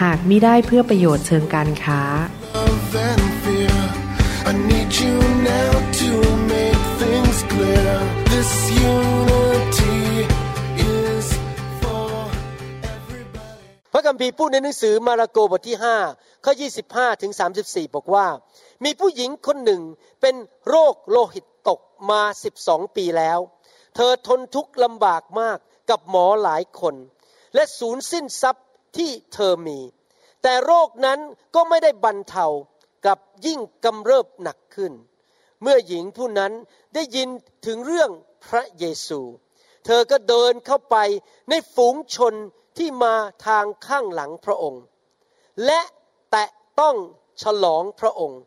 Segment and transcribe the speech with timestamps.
[0.00, 2.02] หากมิได้เพื่อประโยชน์เชิงการค้า
[2.56, 3.78] love and fear.
[4.50, 5.16] I need you
[5.54, 6.10] now to
[6.54, 7.90] make things clear.
[8.32, 8.50] This
[8.92, 10.00] unity
[11.00, 11.26] is
[11.82, 12.10] for
[12.94, 13.66] everybody.
[13.92, 15.76] พระคัมภีร์พูดในหนังสือมาระโกบทที่
[16.10, 16.52] 5 ข้อ
[16.86, 18.26] 25 ถึง 34 บอกว่า
[18.84, 19.82] มีผู้หญิงคนหนึ่ง
[20.20, 20.34] เป็น
[20.68, 22.22] โรคโลหิตตกมา
[22.60, 23.38] 12 ปีแล้ว
[23.94, 25.58] เธอทนทุกข์ลำบากมาก
[25.90, 26.94] กับหมอหลายคน
[27.54, 28.64] และสูญสิ้นทรัพย์
[28.96, 29.78] ที่เธอมี
[30.42, 31.20] แต่โรคนั้น
[31.54, 32.46] ก็ไม่ได้บรรเทา
[33.06, 34.92] กับยิ่งกำเริบหนักขึ้น
[35.62, 36.52] เมื่อหญิงผู้นั้น
[36.94, 37.28] ได้ยิน
[37.66, 38.10] ถึงเรื่อง
[38.46, 39.20] พระเยซู
[39.86, 40.96] เธอก็เดินเข้าไป
[41.50, 42.34] ในฝูงชน
[42.78, 43.14] ที่มา
[43.46, 44.82] ทางข้างหลังพระองค์
[45.66, 45.80] และ
[46.30, 46.96] แตะต้อง
[47.42, 48.40] ฉลองพระองค์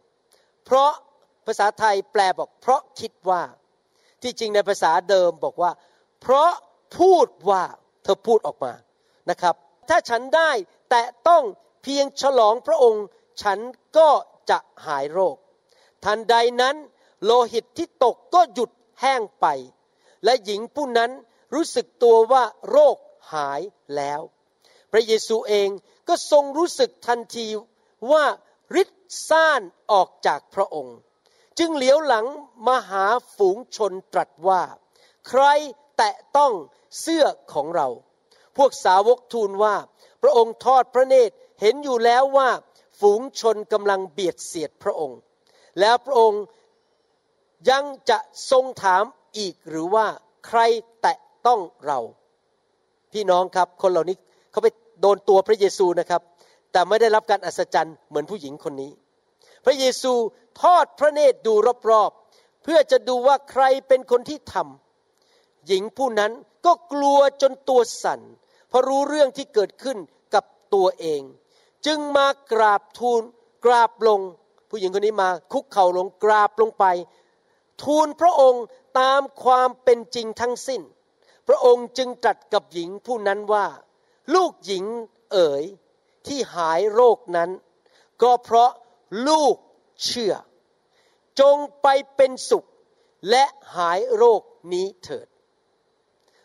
[0.66, 0.92] เพราะ
[1.46, 3.42] ภาษาไทยแปลบอกเพราะคิดว่า
[4.22, 5.72] ที่จริงในภาษาเดิมบอกว่า
[6.22, 6.52] เพราะ
[6.98, 7.64] พูดว่า
[8.04, 8.74] เธอพูดออกมา
[9.30, 9.56] นะครับ
[9.94, 10.52] ถ้าฉันได้
[10.90, 11.44] แตะต้อง
[11.84, 13.06] เพียงฉลองพระองค์
[13.42, 13.60] ฉัน
[13.98, 14.10] ก็
[14.50, 15.36] จะหายโรค
[16.04, 16.76] ทันใดนั้น
[17.24, 19.46] โลหิตที่ตกก็หยุดแห้งไป
[20.24, 21.12] และหญิงผู้นั้น
[21.54, 22.98] รู้สึกตัวว่าโรค
[23.34, 23.62] หาย
[23.96, 24.22] แล้ว
[24.92, 25.70] พระเยซูเอง
[26.08, 27.48] ก็ทรงรู้สึกทันที
[28.12, 28.26] ว่า
[28.82, 30.98] ฤทธิ์ซ่านออกจากพระองค์
[31.60, 32.28] จึงเหลียวหลัง
[32.68, 34.62] มาหาฝูงชนตรัสว่า
[35.28, 35.44] ใคร
[35.98, 36.54] แตะต้อง
[37.00, 37.90] เสื้อของเรา
[38.58, 39.76] พวกสาวกทูลว่า
[40.22, 42.50] พระองค์ทอดพระเนตรเห็นอยู่แล้วว่า
[43.00, 45.20] ฝูงชนกำลังเบียดเสียดพระองค์
[45.80, 46.44] แล้วพระองค์
[47.70, 48.18] ยังจะ
[48.52, 49.04] ทรงถาม
[49.38, 50.06] อีกหรือว่า
[50.48, 50.60] ใคร
[51.02, 52.00] แตะต้องเรา
[53.14, 54.18] พี่น้องครับคนเหล่านี้
[54.52, 54.68] เขาไป
[55.02, 56.22] โดนตัวพระเยซูนะครับ
[56.72, 58.92] แต่ไม่ได้รับการอัศจรรย์เหมือนผู้หญิงคนนี้
[59.66, 60.14] พระเยซู
[60.62, 61.54] ทอดพระเนตรดู
[61.90, 66.32] รอบๆเพื่อจะดูว่าใครเป็นคนที่ทำหญิงผู้นั้น
[66.66, 68.22] ก็กลัวจนตัวสั่น
[68.72, 69.98] เพราะรู้เรื่องที่เกิดขึ้น
[70.34, 71.22] กับตัวเอง
[71.86, 73.22] จึงมากราบทูล
[73.66, 74.22] กราบลง
[74.70, 76.86] ผู้หญิงคนนี้มาคุกเข่าลงกราบลงไป
[77.84, 78.64] ทูลพระองค์
[79.00, 80.82] ตามความเป็นจริงทั้งสิ้น
[81.48, 83.68] พระองค์จึงตรัสกับหญิงผู้นั้นว่า
[84.34, 84.86] ลูกหญิง
[85.32, 85.64] เอ๋ย
[86.28, 87.50] ที่หายโรคนั้น
[88.22, 88.72] ก็เพราะ
[89.28, 89.56] ลูก
[90.06, 90.34] เชื่อ
[91.40, 92.66] จงไปเป็นสุข
[93.30, 93.44] และ
[93.76, 94.42] หายโรค
[94.74, 95.28] นี้เถิด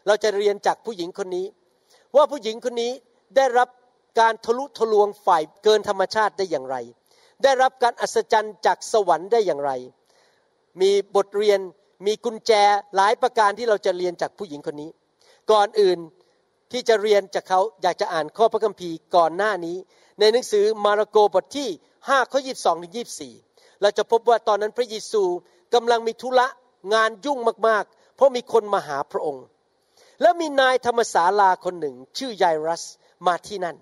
[0.06, 1.46] เราจะเรียนจากผู้หญิงคนนี้
[2.16, 2.92] ว่าผู้หญิงคนนี้
[3.36, 3.68] ได้รับ
[4.20, 6.76] การทะลุทะลวงฝ่ายเกินธรรมชาติได้อย่างไร
[7.42, 9.72] ได้รับการอัศจรรย์จากสวรรค์ได้อย่างไร
[10.80, 11.60] มีบทเรียน
[12.06, 12.52] มีกุญแจ
[12.96, 14.90] หลายประการที่เราจะเรียนจากผู้หญิงคนนี้
[15.50, 15.98] ก่อนอื่น
[16.72, 19.76] ที่จะเรียนจากเขาอยากจะอ่านข้อพระคัมภีร์ก่อนหน้านี้
[20.20, 21.68] ในหนังสือมาระโกบทที่
[22.00, 22.92] 5ข้อ22ถึง
[23.36, 25.22] 24 เราจะพบว่าตอนนั้นพระเยซู
[25.74, 26.46] กำลังมีธุระ
[26.94, 27.38] งานยุ่ง
[27.68, 29.44] มากๆ เพราะมีคนมาหาพระองค์
[30.20, 32.84] แล้วมีนายธรรมศาลาคนหนึ่ง ชื่อยายรัส
[33.26, 33.76] มาที่นั่น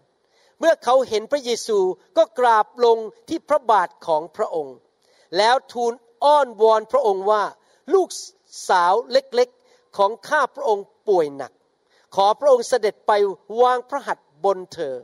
[0.59, 1.78] เมื่อเขาเห็นพระเยซู
[2.17, 4.77] ก็กราบลงที่พระบาทของพระองค์
[5.39, 5.93] แล้วทูล
[6.25, 7.45] อ้อนวอนพระองค์ว่า
[7.95, 8.09] ลูก
[8.69, 11.53] สาวเล็กๆของข้าพระองค์ป่วยหนัก
[12.15, 13.12] ขอพระองค์เสด็จไป
[13.61, 14.95] วางพระหัตถ์บนเธอ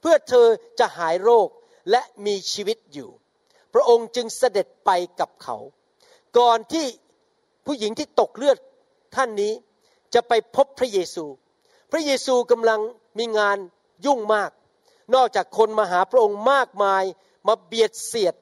[0.00, 0.46] เพื่อเธอ
[0.78, 1.48] จะหายโรค
[1.90, 3.10] และมีชีวิตอยู่
[3.74, 4.90] พระองค์จึงเสด็จไป
[5.20, 5.56] กับเขา
[6.38, 6.86] ก่อนที่
[7.66, 8.58] ผู้หญิงที่ตกเลือด
[9.14, 9.52] ท่านนี้
[10.14, 11.24] จะไปพบพระเยซู
[11.92, 12.80] พระเยซูกำลัง
[13.18, 13.58] มีงาน
[14.06, 14.50] ยุ่งมาก
[15.14, 17.04] นอกจากคนมาหาพระองค์มากมาย
[17.48, 18.34] มาเบียดเสียด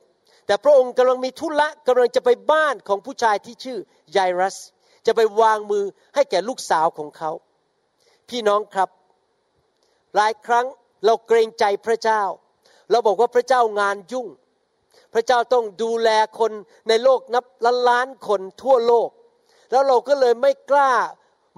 [0.46, 3.78] แต่พระองค์กำลังมีธุระกำลังจะไปบ้านของผู้ชายที่ชื่อ
[4.16, 4.56] ยายรัส
[5.06, 7.30] จะไปวางมือให้แก่ลูกสาวของเขา
[8.28, 8.88] พี่น้องครับ
[10.16, 10.66] หลายครั้ง
[11.04, 12.22] เราเกรงใจพระเจ้า
[12.90, 14.28] เราบอกว่าพระเจ้างานยุ่ง
[15.14, 16.52] พระเจ้าต้องดูแลคน
[16.88, 19.08] ในโลกนับล้านล้านคนทั่วโลก
[19.70, 20.92] แล้วเราก็เลยไม่กล้า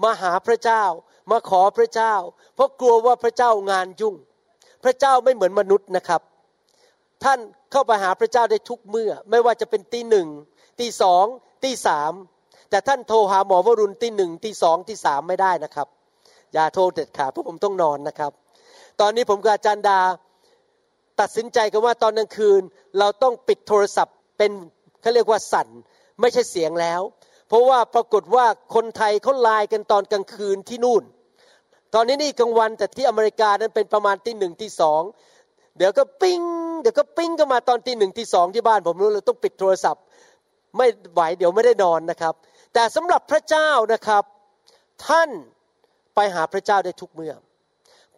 [0.03, 0.83] มาหาพระเจ้า
[1.31, 2.13] มาขอพระเจ้า
[2.55, 4.15] เพราะกลัวว่าพระเจ้างานยุ่ง
[4.83, 6.21] พระเจ้าไม่เหมือนมนุษย์นะครับ
[7.23, 7.39] ท่าน
[7.71, 10.27] เข้าไปหาพระเจ้าได้ทุกเมื่อ ไม่ว่าจะเป็นตีหนึ่ง
[10.79, 11.25] ตีสอง
[11.63, 12.13] ตีสาม
[12.69, 15.87] แต่ท่านโทรหาหมอวรุณตีหนึ่งตีสองตีสามไม่ได้นะครับ
[16.53, 18.31] อย่าโทรเด็ดขาดเพราะผมต้องนอนนะครับ
[18.99, 19.99] ตอนนี้ผมกับอาจารย์ดา
[21.19, 22.61] ตัดสินใจกันว่าตอนกลางคืน
[22.99, 24.51] เราต้องปิดโทรศัพท์เป็น
[25.01, 25.67] เขาเรียกว่าสั่น
[26.21, 27.01] ไม่ใช่เสียงแล้ว
[27.47, 28.45] เพราะว่าปรากฏว่า
[28.75, 31.03] คนไทยเขาไลน์กันตอนกลางคืนที่นู่น
[31.93, 35.01] ตอนนี้นี่กลางวันแต่ที่อเมริกานั้นเป็นประมาณตีหนึ่งตีสอง
[35.77, 36.41] เดี๋ยวก็ปิ้ง
[36.81, 40.03] เดี๋ยวก็ปิ้งก็มาตอนตีหนึ่งตีสองที่บ้านผมรู้เลยต้องปิดโทรศัพท์
[40.77, 42.33] ไม่ไหวเดี๋ยวไม่ได้นอนนะครับ
[42.73, 44.23] แต่สำหรับพระเจ้านะครับ
[45.07, 45.29] ท่าน
[46.15, 47.33] ไปหาพระเจ้าได้ทุกเมื่อ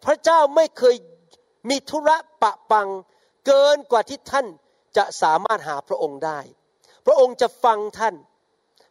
[0.04, 0.94] พระเจ้าไม่เคย
[1.70, 2.88] มีธุระปะปัง
[3.46, 4.46] เกินกว่าที่ท่าน
[4.96, 6.40] จะสามารถหาพระองค์ได้
[7.06, 8.14] พระองค์จะฟังท่าน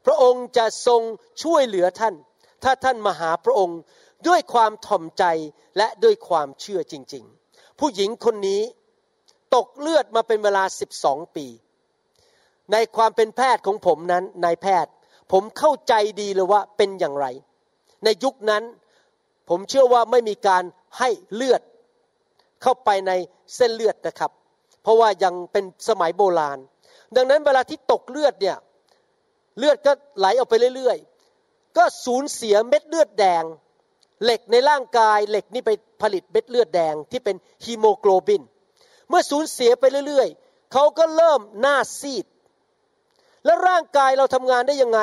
[0.05, 1.01] พระองค์จะทรง
[1.43, 2.15] ช่วยเหลือท่าน
[2.63, 3.79] ถ้าท่านมาหาพระองค์
[4.27, 5.23] ด้วยความถ่อมใจ
[5.77, 8.61] และด้วยความเชื่อจริง ๆ ผู้หญิงคนนี้
[9.55, 10.63] ตกเลือดมาเป็นเวลา
[10.99, 11.47] 12 ปี
[12.71, 14.91] ในความเป็นแพทย์ของผมนั้นนายแพทย์
[15.31, 17.25] ผมเข้าใจดีเลยว่าเป็นอย่างไร
[18.03, 18.63] ในยุคนั้น
[19.49, 20.63] ผมเชื่อว่าไม่มีการ
[20.99, 21.61] ให้เลือด
[22.61, 23.11] เข้าไปใน
[23.55, 24.31] เส้นเลือดนะครับ
[24.81, 26.57] เพราะว่ายังเป็นสมัยโบราณ
[27.15, 28.57] ดังนั้นเวลาที่ตกเลือดเนี่ย
[29.57, 33.43] เลือดก็ไหลออกไปเรื่อยๆ ก็สูญเสียเม็ดเลือดแดง
[34.23, 35.71] เหล็กในร่างกายเหล็กนี่ไป
[36.01, 37.35] ผลิตเม็ดเลือดแดงที่เป็น
[37.65, 38.41] ฮีโมโกลบิน
[39.09, 42.25] เมื่อสูญเสียไปเรื่อยๆ เขาก็เริ่มหน้าซีด
[43.45, 45.01] แล้วร่างกายเราทำงานได้ยังไง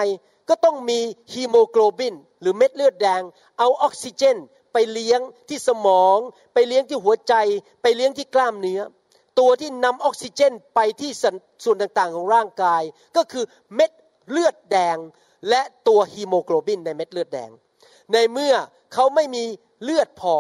[0.48, 0.98] ก็ต้องมี
[1.32, 3.22] ฮีโมโกลบิน หรือเม็ดเลือดแดง
[3.58, 4.36] เอาออกซิเจน
[4.72, 6.16] ไปเลี้ยงที่สมอง
[6.54, 7.34] ไปเลี้ยงที่หัวใจ
[7.82, 8.80] ไปเลี้ยงที่กล้ามเนื้อ
[9.38, 11.10] ตัวที่นำออกซิเจนไปที่
[11.64, 12.82] ส่วนต่างๆของร่างกาย
[13.16, 13.44] ก็คือ
[13.74, 13.90] เม็ด
[14.30, 14.98] เลือดแดง
[15.48, 17.50] และตัวฮีโมโกลบินในเม็ดเลือดแดง
[18.12, 18.54] ในเมื่อ
[18.92, 19.44] เขาไม่มี
[19.82, 20.36] เลือดพอ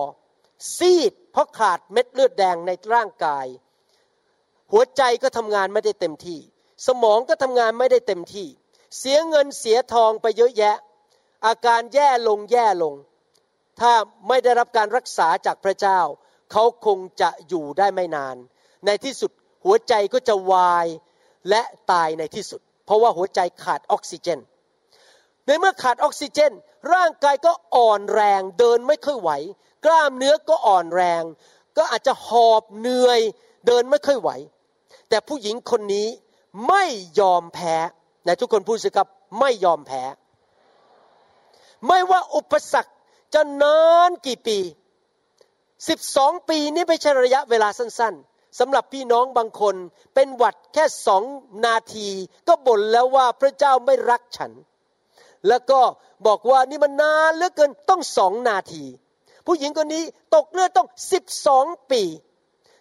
[0.76, 3.46] ซีดเพราะขาดเม็ดเลือดแดงในร่างกาย
[4.72, 6.40] หัวใจก็ทำงานไม่ได้เต็มที่
[6.86, 8.48] สมองก็ทำงานไม่ได้เต็มที่
[8.98, 10.76] เสียเงินเสียทองไปเยอะแยะ
[11.46, 12.94] อาการแย่ลงแย่ลง
[13.80, 13.92] ถ้า
[14.28, 16.00] ไม่ได้รับการรักษาจากพระเจ้า
[16.52, 18.36] เขาคงจะอยู่ได้ไม่นาน
[18.86, 19.30] ในที่สุด
[19.64, 20.86] หัวใจก็จะวาย
[21.48, 21.62] และ
[21.92, 24.40] ตายในที่สุด เพราะว่าหัวใจขาดออกซิเจน
[25.46, 26.52] ในเมื่อขาดออกซิเจน
[26.92, 29.30] ร่างกายก็อ่อนแรงเดินไม่ค่อยไหว
[29.84, 31.22] กล้ามเนื้อก็อ่อนแรง
[31.76, 33.20] ก็อาจจะหอบเหนื่อย
[33.66, 34.30] เดินไม่ค่อยไหว
[35.08, 36.08] แต่ผู้หญิงคนนี้
[36.68, 36.84] ไม่
[37.20, 37.74] ยอมแพ้
[38.24, 39.08] ในทุกคนพูดสิครับ
[39.40, 40.02] ไม่ยอมแพ้
[41.86, 42.92] ไม่ว่าอุปสรรค
[43.34, 44.58] จะนานกี่ปี
[45.52, 49.74] 12ปีนี่ไม่ใช่ระยะเวลาสั้นๆ สำหรับพี่น้องบางคน
[50.14, 51.22] เป็นหวัดแค่สอง
[51.66, 52.08] นาที
[52.48, 54.52] ก็บ่นแล้วว่าพระเจ้าไม่รักฉัน
[55.48, 55.80] แล้วก็
[56.26, 58.84] บอกว่านี่มันนานเหลือเกินต้องสองนาที
[59.46, 60.04] ผู้หญิงคนนี้
[60.34, 60.88] ตกเลือดต้อง
[61.38, 62.02] 12ปี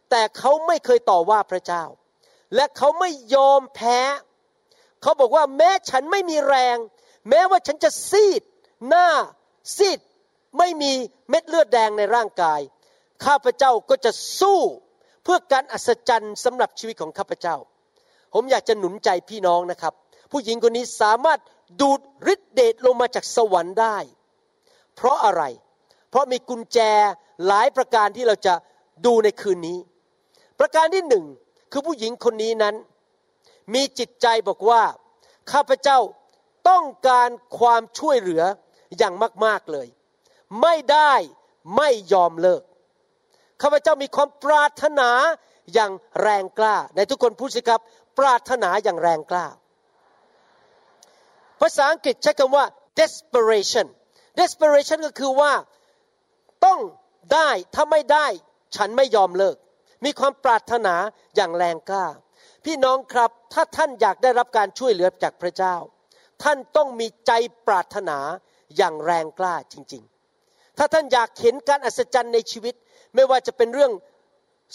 [0.10, 1.84] แต่เขาไม่เคยต่อว่าพระเจ้า
[2.56, 4.00] และเขาไม่ยอมแพ้
[5.02, 6.78] เขาบอกว่าแม้ฉันไม่มีแรง
[7.30, 8.42] แม้ว่าฉันจะซีด
[8.88, 9.08] หน้า
[9.78, 10.00] ซีด
[10.58, 10.92] ไม่มี
[11.30, 12.62] เม็ดเลือดแดงในร่างกาย
[13.26, 14.60] ข้าพเจ้าก็จะสู้
[15.24, 17.56] เพื่อการอัศจรรย์สำหรับชีวิตของข้าพเจ้า
[18.34, 19.94] ผมอยากจะหนุนใจพี่น้องนะครับ
[20.32, 21.40] ผู้หญิงคนนี้สามารถ
[21.82, 22.02] ดูด
[22.34, 23.98] ฤทธิเดชลงมาจากสวรรค์ได้
[24.96, 25.44] เพราะอะไร
[26.10, 26.80] เพราะมีกุญแจ
[27.48, 28.54] หลายประการที่เราจะ
[29.06, 29.80] ดูในคืนนี้
[30.60, 31.26] ประการที่หนึ่ง
[31.72, 32.76] คือผู้หญิงคนนี้นั้น
[33.74, 34.84] มีจิตใจบอกว่า
[35.52, 36.00] ข้าพเจ้า
[36.70, 37.30] ต้องการ
[37.60, 38.44] ความช่วยเหลือ
[38.98, 39.14] อย่าง
[39.46, 39.88] มาก ๆเลย
[40.62, 41.14] ไม่ได้
[41.78, 42.64] ไม่ยอมเลิก
[43.62, 45.10] ข้าพเจ้ามีความปรารถนา
[45.74, 45.92] อย่าง
[46.22, 47.81] แรงกล้า ในทุกคนพูดสิครับ
[48.18, 49.46] ปรารถนาอย่างแรงกล้า
[51.60, 52.66] ภาษาอังกฤษใช้คำว่า
[53.00, 53.88] desperation
[54.40, 55.54] desperation ก็คือว่า
[56.66, 56.80] ต้อง
[57.34, 58.28] ได้ถ้าไม่ได้
[58.75, 59.58] ฉันไม่ยอมเลิก
[60.06, 60.96] มีความปรารถนา
[61.36, 62.06] อย่างแรงกล้า
[62.65, 65.75] พี่น้องครับถ้าท่านอยากได้รับการช่วยเหลือจากพระเจ้า
[66.44, 67.32] ท่านต้องมีใจ
[67.68, 68.18] ปรารถนา
[68.77, 70.03] อย่างแรงกล้าจริง
[70.41, 72.75] ๆ ถ้าท่านอยากเห็นการอัศจรรย์ในชีวิต
[73.15, 73.91] ไม่ว่าจะเป็นเรื่อง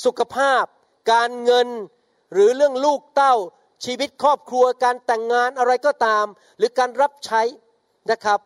[0.05, 0.65] สุขภาพ
[1.13, 1.69] การเงิน
[2.33, 3.35] หรือเรื่องลูกเต้า
[3.85, 6.25] ชีวิตครอบครัวการแต่งงานอะไรก็ตาม
[6.59, 7.43] หรือการรับใช้
[8.11, 8.41] นะครับ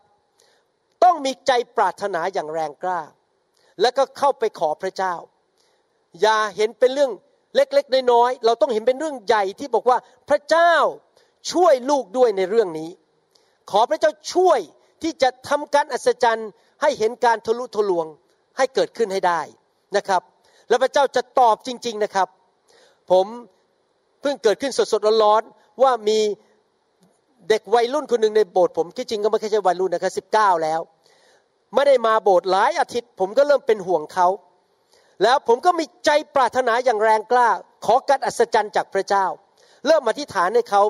[1.04, 3.00] ต้องมีใจปรารถนาอย่างแรงกล้า
[3.80, 5.14] แล้วก็เข้าไปขอพระเจ้า
[6.20, 7.12] อย่าเห็นเป็นเรื่อง
[7.54, 10.74] เล็กๆน้อยๆเราต้องเห็นเป็นเรื่องใหญ่ที่บอกว่าพระเจ้า
[11.52, 12.90] ช่วยลูกด้วยในเรื่องนี้
[13.70, 14.60] ขอพระเจ้าช่วย
[15.02, 16.50] ที่จะทำการอัศจรรย์
[16.82, 18.06] ให้เห็นการทะลุทะลวง
[18.56, 19.40] ให้เกิดขึ้นให้ได้
[19.96, 20.22] นะครับ
[20.68, 22.28] แล้วพระเจ้าจะตอบจริง ๆนะครับ
[23.10, 23.26] ผม
[24.20, 26.18] เพิ่งเกิดขึ้นสดๆร้อนๆว่ามี
[27.48, 30.80] เด็กวัยรุ่นคนหนึ่งในโบสถ์ผมที่จริงก็ไม่ใช่วัยรุ่นนะครับสิบเก้าแล้ว
[31.74, 34.28] ไม่ได้มาโบสถ์หลายอาทิตย์ ผมก็เริ่มเป็นห่วงเขา
[35.22, 37.48] แล้วผมก็มีใจปรารถนาอย่างแรงกล้า
[37.84, 39.26] ขอการอัศจรรย์จากพระเจ้า
[39.86, 40.82] เริ่มอธิษฐานให้เขา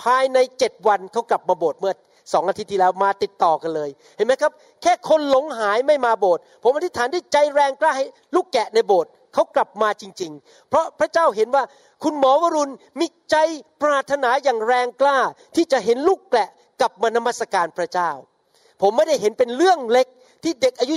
[0.00, 1.94] ภายในเจ็ดวันเขากลับมาโบสถ์เมื่อ
[2.32, 11.64] สองอาทิตย์ที่แล้วมาติดต่อกันเลย เห็นไหมครับ แค่คนหลงหายไม่มาโบสถ์ผมอธิษฐานด้วยใจแรงกล้าให้ลูกแกะในโบสถ์เขากลับมาจริง ๆ เพราะพระเจ้าเห็นว่า
[12.02, 13.36] คุณหมอวรุณมีใจ
[13.82, 15.18] ปรารถนาอย่างแรงกล้า
[15.56, 16.48] ที่จะเห็นลูกแกะ
[16.80, 18.10] กลับมานมัสการพระเจ้า
[18.82, 20.06] ผมไม่ได้เห็นเป็นเรื่องเล็ก
[20.44, 20.94] ที่เด็กอายุ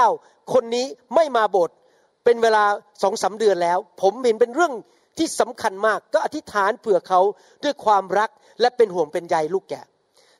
[0.00, 1.74] 19 คนนี้ไม่มาโบสถ์
[2.24, 2.64] เป็นเวลา
[3.02, 4.72] สองสาเดือนแล้ว ผมเห็นเป็นเรื่อง
[5.18, 7.20] ที่สำคัญมากก็อธิษฐานเผื่อเขา
[7.64, 9.84] ด้วยความรักและเป็นห่วงเป็นใยลูกแกะ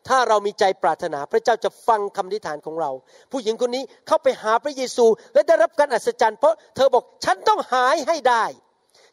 [0.09, 2.91] ถ้าเรามีใจปรารถนาพระเจ้าจะฟังคำอธิษฐานของเรา
[3.33, 8.45] ผู้หญิงคนนี้เข้าไปหาพระเยซูและได้รับการอัศจรรย์ เพราะเธอบอกฉันต้องหายให้ได้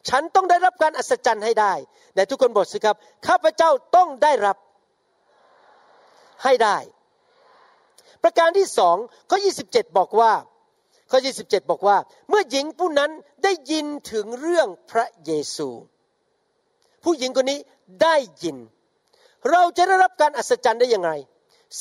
[0.10, 1.74] ฉันต้องได้รับการอัศจรรย์ให้ได้
[2.16, 2.96] แต่ทุกคนบอกสิครับ
[3.28, 4.58] ข้าพเจ้าต้องได้รับ
[6.44, 6.78] ให้ได้
[8.24, 8.96] ประการที่สอง
[9.30, 10.34] ข้อ 27 บอกว่า
[11.12, 11.98] ข้อ 27 บอกว่า
[12.30, 13.12] เมื่อหญิงผู้นั้น
[13.44, 15.70] ได้ยินถึงเรื่องพระเยซู
[17.04, 17.60] ผู้หญิงคนนี้
[18.02, 18.58] ได้ยิน
[19.52, 21.12] เราจะได้รับการอัศจรรย์ได้ยังไง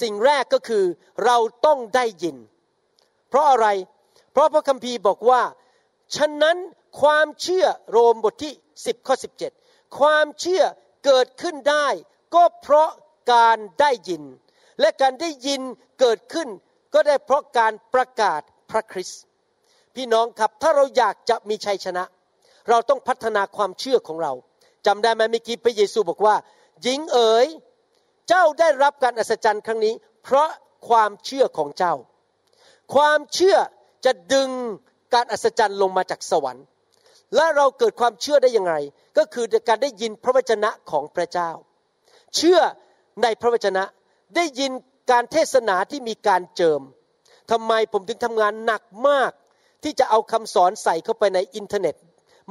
[0.01, 0.85] สิ่งแรกก็คือ
[1.25, 1.37] เรา
[1.67, 2.37] ต้องได้ยิน
[3.29, 3.67] เพราะอะไร
[4.33, 5.43] เพราะพระคัมภีร์บอกว่า
[6.17, 6.57] ฉะนั้น
[7.01, 9.15] ความเชื่อโรมบทที่ 10ข้อ
[9.57, 10.63] 17 ความเชื่อ
[11.07, 11.87] เกิดขึ้นได้
[12.35, 12.91] ก็เพราะ
[13.33, 14.23] การได้ยิน
[14.81, 15.61] และการได้ยิน
[16.01, 16.49] เกิดขึ้น
[16.95, 18.41] ก็ได้เพราะการประกาศ
[18.71, 19.21] พระคริสต์
[19.95, 22.05] พี่น้องครับถ้าเราอยากจะมีชัยชนะ
[22.69, 24.33] เราต้องพัฒนาความเชื่อของเรา
[24.87, 26.37] จำได้ไหมเมื่อกี้พระเยซูบอกว่า
[26.83, 27.47] หญิงเอ๋ย
[28.29, 29.95] เจ้าได้รับการอัศจรรย์ครั้งนี้
[30.25, 30.49] เพราะ
[30.89, 31.95] ความเชื่อของเจ้า
[32.95, 33.57] ความเชื่อ
[34.05, 34.51] จะดึง
[35.15, 36.65] การอัศจรรย์ลงมาจากสวรรค์
[37.35, 38.75] และเราเกิดความเชื่อได้ยังไง
[39.19, 41.51] ก็คือการได้ยินพระวจนะของพระเจ้า
[42.37, 42.61] เชื่อ
[43.23, 43.85] ในพระวจนะ
[44.37, 44.73] ได้ยิน
[45.11, 46.81] การเทศนาที่มีการเจิม
[47.51, 49.33] ทำไมผมถึงทำงานหนักมาก
[49.83, 51.95] ที่จะเอาคำสอนใส่เข้าไปในอินเทอร์เน็ต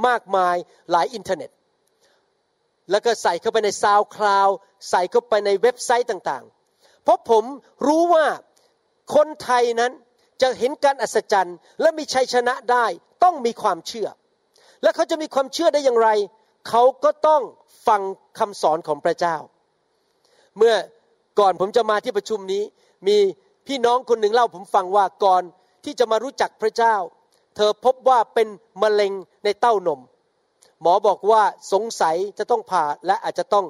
[0.08, 0.56] มากมาย
[0.92, 1.50] หลายอินเทอร์เน็ต
[2.92, 4.50] แล้วก็ใส่เข้าไปใน SoundCloud
[4.90, 7.44] ใส่เข้าไปในเว็บไซต์ต่างๆ เพราะผม
[7.88, 8.26] รู้ว่า
[9.16, 9.92] คนไทยนั้น
[10.42, 12.86] จะเห็นการอัศจรรย์ และมีชัยชนะได้
[13.24, 14.08] ต้องมีความเชื่อ
[14.84, 16.10] และเขาจะมีความเชื่อได้อย่างไร
[16.70, 17.42] เขาก็ต้อง
[17.88, 18.02] ฟัง
[18.40, 19.36] คำสอนของพระเจ้า
[20.58, 20.76] เมื่อ
[21.40, 22.64] ก่อนผมจะมาที่ประชุมนี้
[23.08, 23.18] มี
[23.68, 25.44] พี่น้องคนหนึ่งเล่าผมฟังว่าก่อน
[25.84, 26.96] ที่จะมารู้จักพระเจ้า
[27.56, 28.48] เธอพบว่าเป็น
[28.82, 30.00] มะเร็งในเต้านม
[30.82, 31.42] หมอบอกว่า
[31.74, 33.66] สงสัยจะต้องผ่าและอาจจะต้อง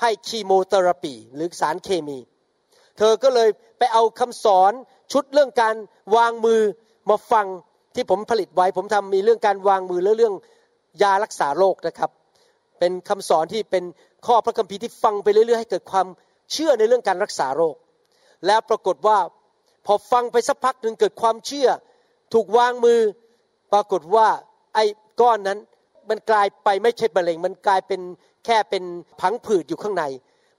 [0.00, 2.18] ให้ chemotherapy หรือสารเคมี
[2.98, 3.48] เธอก็เลย
[3.78, 4.72] ไปเอาคำสอน
[5.12, 5.74] ชุดเรื่องการ
[6.16, 6.60] วางมือ
[7.10, 7.46] มาฟัง
[7.94, 10.34] ที่ผมผลิตไว้ ผมทำมีเรื่องการวางมือและเรื่อง
[11.02, 12.10] ยารักษาโรคนะครับ
[12.78, 13.84] เป็นคำสอนที่เป็น
[14.26, 16.06] ข้อพระคัมภีร์ที่ฟังไปเรื่อยๆให้เกิดความ
[16.52, 17.76] เชื่อในเรื่องการรักษาโรค
[18.46, 19.18] แล้วปรากฏว่า
[19.86, 21.68] พอฟังไปสักพักหนึ่งเกิดความเชื่อ
[22.32, 23.00] ถูกวางมือ
[23.72, 24.28] ปรากฏว่า
[24.74, 24.84] ไอ้
[25.20, 25.58] ก้อนนั้น
[26.10, 28.00] มันกลายไปไม่ใช่มะเร็ง มันกลายเป็น
[28.44, 28.84] แค่เป็น
[29.20, 30.04] ผังผืดอยู่ข้างใน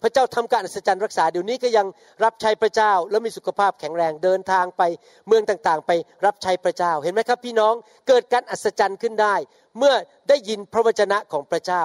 [0.04, 1.88] พระเจ้าทำการอัศจรรย์รักษาเดี๋ยวนี้ก็ยัง
[2.24, 4.82] รับใช้พระเจ้าแล้วมีสุขภาพแข็งแรงเดินทางไป
[5.28, 5.92] เมืองต่างๆ ไป
[6.26, 7.74] รับใช้พระเจ้าเห็นไหมครับพี่น้อง
[8.08, 9.36] เกิดการอัศจรรย์ขึ้นได้
[9.78, 9.94] เมื่อ
[10.30, 11.84] ได้ยินพระวจนะของพระเจ้า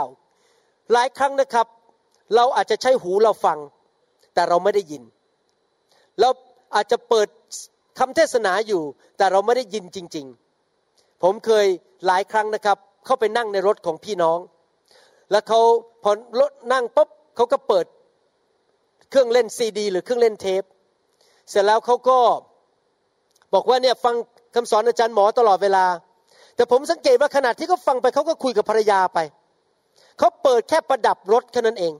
[0.92, 1.66] หลายครั้งนะครับ
[2.35, 3.59] เราอาจจะใช้หูเราฟัง
[4.35, 5.02] แต่เราไม่ได้ยิน
[6.21, 6.28] เรา
[6.75, 7.28] อาจจะเปิด
[7.99, 8.83] คำเทศนาอยู่
[9.19, 10.26] แต่เราไม่ได้ยินจริง
[10.75, 11.66] ๆ ผมเคย
[12.07, 14.38] หลายครั้งนะครับ เข้าไปนั่งในรถของพี่น้อง
[15.30, 15.61] แล้วเขา
[16.02, 17.87] พอรถนั่งปุ๊บเขาก็เปิด
[19.11, 20.62] เครื่องเล่นซีดี หรือเครื่องเล่นเทป
[21.50, 22.18] เสร็จแล้วเขาก็
[23.54, 24.14] บอกว่าเนี่ยฟัง
[24.54, 25.85] คำสอนอาจารย์หมอตลอดเวลา
[26.56, 29.18] แต่ผมสังเกตว่าขณะที่เขาฟังไปเขาก็คุยกับภรรยาไป
[30.18, 31.92] เขาเปิดแค่ประดับรถแค่นั้นเอง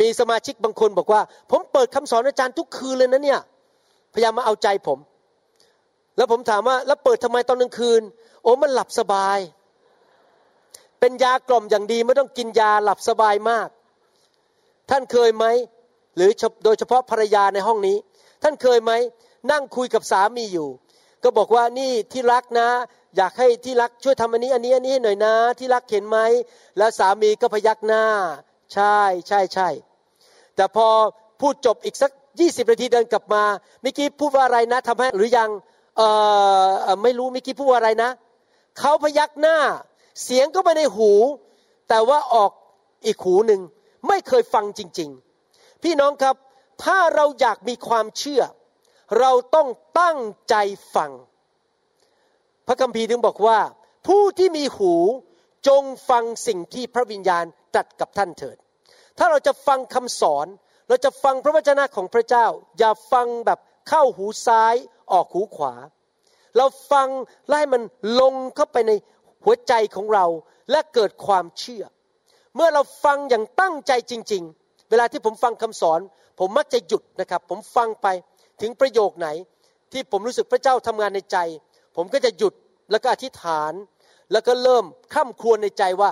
[0.00, 1.20] มีสมาชิกบางคนบอกว่า
[1.50, 3.40] ผมเปิดคำสอนอาจารย์ทุกคืนเลยนะเนี่ย
[4.14, 4.98] พยายามมาเอาใจผม
[6.16, 8.02] แล้วผมถามว่าแล้วเปิดทำไมตอนกลางคืน
[8.42, 9.38] โอ้มันหลับสบาย
[11.00, 13.68] เป็นยากล่อมอย่างดีไม่ต้องกินยาหลับสบายมาก
[14.90, 15.44] ท่านเคยไหม
[16.16, 16.30] หรือ
[16.64, 17.96] โดยเฉพาะภรรยาในห้องนี้
[18.42, 18.92] ท่านเคยไหม
[19.50, 20.68] นั่งคุยกับสามีอยู่
[21.22, 22.68] ก็บอกว่านี่ที่รักนะ
[23.16, 26.18] อยากให้ที่รักช่วยทำอันนี้อันนี้อันนี้หน่อยนะ ที่รักเห็นไหม
[26.78, 28.04] แล้วสามีก็พยักหน้า
[28.72, 28.96] ใช่
[29.28, 29.68] ใช่ใช่
[30.56, 30.86] แต่พอ
[31.40, 32.10] พูดจบอีกสัก
[32.40, 33.44] ยี่สิบนาทีเดินกลับมา
[33.82, 35.50] เมื่อกี้พูดว่าอะไรนะทำให้หรือยัง
[35.96, 36.02] เอ
[36.86, 38.10] อไม่รู้เมื่อกี้พูดว่าอะไรนะ
[38.78, 39.56] เขาพยักหน้า
[40.22, 41.10] เสียงก็ไปในหู
[41.88, 42.50] แต่ว่าออก
[43.06, 43.60] อีกหูหนึ่ง
[44.08, 45.10] ไม่เคยฟังจริง
[45.46, 46.36] ๆ พี่น้องครับ
[46.84, 48.42] ถ้าเราอยากมีความเชื่อ
[49.18, 49.68] เราต้อง
[50.00, 50.18] ตั้ง
[50.48, 50.54] ใจ
[50.94, 51.10] ฟัง
[52.66, 53.58] พระคัมภีร์ถึงบอกว่า
[54.06, 54.94] ผู้ที่มีหู
[55.68, 57.44] จงฟังสิ่งที่พระวิญญาณ
[57.74, 58.56] ตรัสกับท่านเถิด
[59.18, 60.46] ถ้าเราจะฟังคำสอน
[60.88, 62.46] เราจะฟังพระวจนะของพระเจ้า
[62.78, 63.58] อย่าฟังแบบ
[63.88, 64.74] เข้าหูซ้าย
[65.12, 65.74] ออกหูขวา
[66.56, 67.08] เราฟัง
[67.48, 67.82] ไล่มัน
[68.20, 68.92] ลงเข้าไปใน
[69.44, 70.26] หัวใจของเรา
[70.70, 71.84] และเกิดความเชื่อ
[72.54, 76.00] เมื่อเราฟังอย่างตั้งใจจริง ๆ เวลาที่ผมฟังคำสอน
[76.38, 78.06] ผมมักจะหยุดนะครับ ผมฟังไป
[78.60, 79.28] ถึงประโยคไหน
[79.92, 81.38] ที่ผมรู้สึกพระเจ้าทำงานในใจ
[81.96, 82.54] ผมก็จะหยุด
[82.90, 83.72] แล้วก็อธิษฐาน
[84.32, 86.10] แล้วก็เริ่มข้ามควรในใจว่า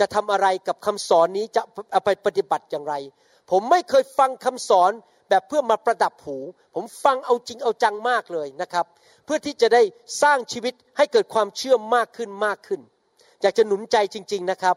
[0.00, 1.60] จะทำอะไรกับคำสอนนี้จะ
[1.92, 2.94] เอาไปปฏิบัติอย่างไร
[3.50, 4.92] ผมไม่เคยฟังคำสอน
[5.28, 6.38] แบบเพื่อมาประดับหู
[6.74, 8.86] ผมฟังเอาจริงเอาจังมากเลยนะครับ
[9.24, 9.82] เพื่อที่จะได้
[10.22, 12.80] สร้างชีวิตให้เกิดความเชื่อมากขึ้นมากขึ้น
[13.42, 14.76] อยากจะหนุนใจจริง ๆนะครับ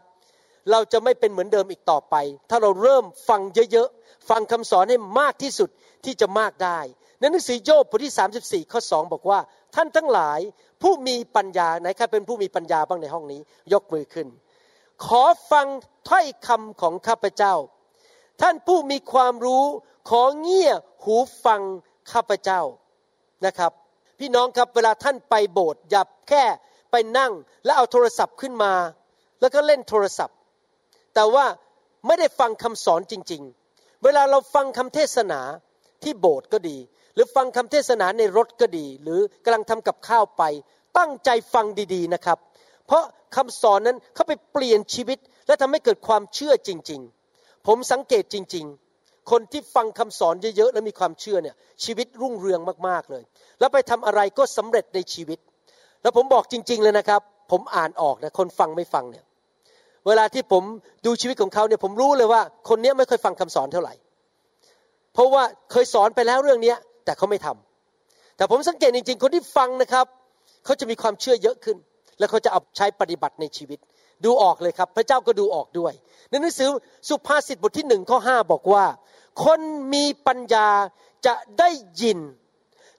[0.70, 2.14] เราจะไม่เป็นเหมือนเดิมอีกต่อไป
[2.50, 3.40] ถ้าเราเริ่มฟัง
[3.72, 5.70] เยอะๆ ฟังคำสอนให้มากที่สุด
[6.04, 6.78] ที่จะมากได้
[7.18, 8.14] ในหนังสือโยบบทที่
[8.66, 9.38] 34 ข้อ 2 บอกว่า
[9.74, 10.40] ท่านทั้งหลาย
[10.82, 13.40] ผู้มีปัญญาไหนใครเป็นผู้มีปัญญาบ้างในห้องนี้
[13.72, 14.28] ยกมือขึ้น
[15.06, 15.66] ขอฟัง
[16.08, 17.54] ถ้อยคำของข้าพเจ้า
[18.42, 19.64] ท่านผู้มีความรู้
[20.08, 21.60] ขอเงี่ยหูฟัง
[22.12, 22.60] ข้าพเจ้า
[23.46, 23.72] นะครับ
[24.18, 26.44] พี่น้องครับเวลาท่านไปโบสถ์อย่าแค่
[26.90, 27.32] ไปนั่ง
[27.64, 28.72] แล้วเอาโทรศัพท์ขึ้นมา
[29.40, 30.36] แล้วก็เล่นโทรศัพท์
[31.14, 31.46] แต่ว่า
[32.06, 33.42] ไม่ได้ฟังคำสอนจริง
[33.72, 35.40] ๆ เวลาเราฟังคำเทศนา
[36.02, 36.78] ที่โบสถ์ก็ดี
[37.14, 40.42] หรือฟังคำเทศนาในรถก็ดี หรือกำลังทำกับข้าวไป
[40.98, 42.38] ตั้งใจฟังดีๆนะครับ
[42.86, 43.04] เพราะ
[43.36, 47.00] คำสอนนั้นเขาไปเปลี่ยนชีวิต และทำให้เกิดความเชื่อจริง
[47.34, 48.89] ๆ ผมสังเกตจริง ๆ
[49.30, 53.22] คนที่ฟังคำสอนเยอะๆแล้วมีความเชื่อเนี่ยชีวิตรุ่งเรืองมากๆเลย
[53.60, 55.38] แล้วไปทำอะไรก็สำเร็จในชีวิต
[56.02, 57.20] แล้วผมบอกจริง ๆเลยนะครับ
[57.50, 59.24] ผมอ่านออกนะคนฟังไม่ฟังเนี่ย
[60.06, 60.62] เวลาที่ผม
[61.06, 63.94] ดูชีวิตของเขาเนี่ยผมรู้เลยว่าคนนี้ไม่ค่อยฟังคำสอนเท่าไหร่
[65.14, 70.06] เพราะว่าเคยสอนไปแล้วเรื่องนี้แต่เขาไม่ทำแต่ผมสังเกตจริง ๆ คนที่ฟังนะครับ
[70.64, 71.76] เขาจะมีความเชื่อเยอะขึ้น
[72.18, 73.78] แล้วเขาจะเอาใช้ปฏิบัติในชีวิต
[74.24, 75.92] ดูออกเลยครับ พระเจ้าก็ดูออกด้วย
[76.30, 76.68] ในหนังสือ
[77.08, 78.84] สุภาษิตบทที่หนึ่งข้อห้าบอกว่า
[79.44, 79.60] คน
[79.94, 80.68] มีปัญญา
[81.26, 81.70] จะได้
[82.02, 82.18] ยิน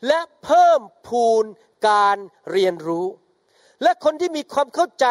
[0.08, 1.46] และเพิ่มพูน
[1.90, 2.18] การ
[2.52, 3.08] เรียนรู้
[3.84, 5.06] และคนที่มีความเข้าใจ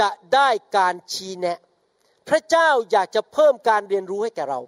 [0.00, 1.58] จะได้การชี้แนะ
[2.28, 4.60] พระเจ้าอยากจะเพิ่มการเรียนรู้ให้แก่เรา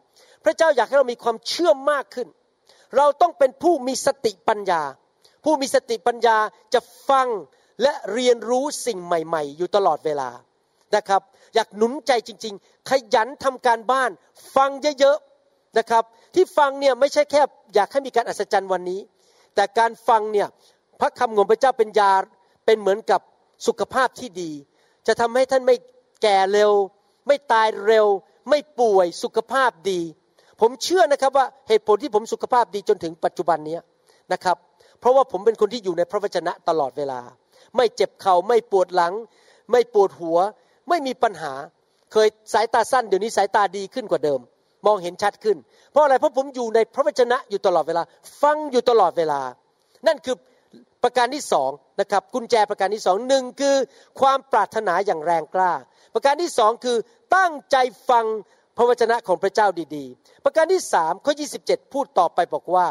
[0.45, 2.29] พระเจ้าอยากให้เรามีความเชื่อมากขึ้น
[2.97, 4.83] เราต้องเป็นผู้มีสติปัญญา
[5.45, 6.39] ผู้มีสติปัญญา
[6.75, 7.29] จะฟัง
[7.83, 10.31] และเรียนรู้สิ่งใหม่ ๆ อยู่ตลอดเวลา
[10.95, 11.23] นะครับ
[11.55, 14.11] อยากหนุนใจจริง ๆ ขยันทำการบ้าน
[14.55, 14.71] ฟัง
[15.01, 15.34] เยอะๆ
[15.79, 16.05] นะครับ
[16.35, 17.43] ที่ฟังเนี่ยไม่ใช่แค่
[17.75, 19.01] อยากให้มีการอัศจรรย์วันนี้
[19.55, 20.49] แต่การฟังเนี่ย
[21.01, 22.13] พระคำของพระเจ้าเป็นยา
[22.67, 23.21] เป็นเหมือนกับ
[23.67, 24.51] สุขภาพที่ดี
[25.07, 25.77] จะทำให้ท่านไม่
[26.23, 26.73] แก่เร็ว
[27.27, 28.07] ไม่ตายเร็ว
[28.49, 30.01] ไม่ป่วยสุขภาพดี
[30.61, 33.79] ผมเชื่อนะครับว่าเหตุผลที่ผมสุขภาพดีจนถึงปัจจุบันนี้
[34.33, 34.57] นะครับ
[35.01, 37.21] เพราะว่าผมเป็นคนที่อยู่ในพระวจนะตลอดเวลา
[37.77, 39.13] ไม่เจ็บเขา่าไม่ปวดหลัง
[39.71, 40.39] ไม่ปวดหัว
[40.89, 41.53] ไม่มีปัญหา
[42.13, 44.41] เคยสายตาสั้นเดี๋ยวนี้สายตาดีขึ้นกว่าเดิม
[44.87, 45.57] มองเห็นชัดขึ้น
[45.91, 48.03] เพราะอะไรเพราะผมอยู่ในพระวจนะอยู่ตลอดเวลา
[48.43, 49.41] ฟังอยู่ตลอดเวลา
[50.07, 50.37] นั่นคือ
[51.03, 51.71] ประการที่สอง
[52.01, 53.77] นะครับกุญแจประการที่สองหนึ่งคือ
[54.21, 55.73] ความปรารถนาอย่างแรงกล้า
[56.15, 56.97] ประการที่สองคือ
[57.37, 57.77] ตั้งใจ
[58.09, 58.25] ฟัง
[58.77, 62.87] พระวจนะของพระเจ้าดีๆ ประการที่สามข้อ 27 พูดต่อไปบอกว่า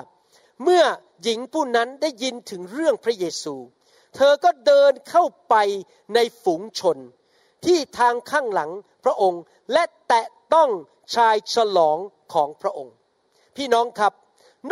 [0.63, 0.83] เมื่อ
[1.23, 3.55] หญิงผู้นั้นได้ยินถึงเรื่องพระเยซู
[4.15, 5.55] เธอก็เดินเข้าไป
[6.15, 6.97] ในฝูงชน
[7.65, 8.71] ที่ทางข้างหลัง
[9.03, 9.41] พระองค์
[9.73, 10.69] และแตะต้อง
[11.15, 11.97] ชายฉลอง
[12.33, 12.93] ของพระองค์
[13.55, 14.13] พี่น้องครับ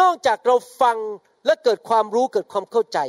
[0.01, 0.97] นอกจากเราฟัง
[1.45, 2.99] และเกิดความรู้เกิดความเข้าใจ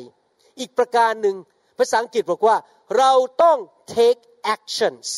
[0.58, 1.36] อีกประการหนึ่ง
[1.78, 2.56] ภาษาอังกฤษบอกว่า
[2.98, 3.58] เราต้อง
[3.94, 4.22] take
[4.54, 5.08] actions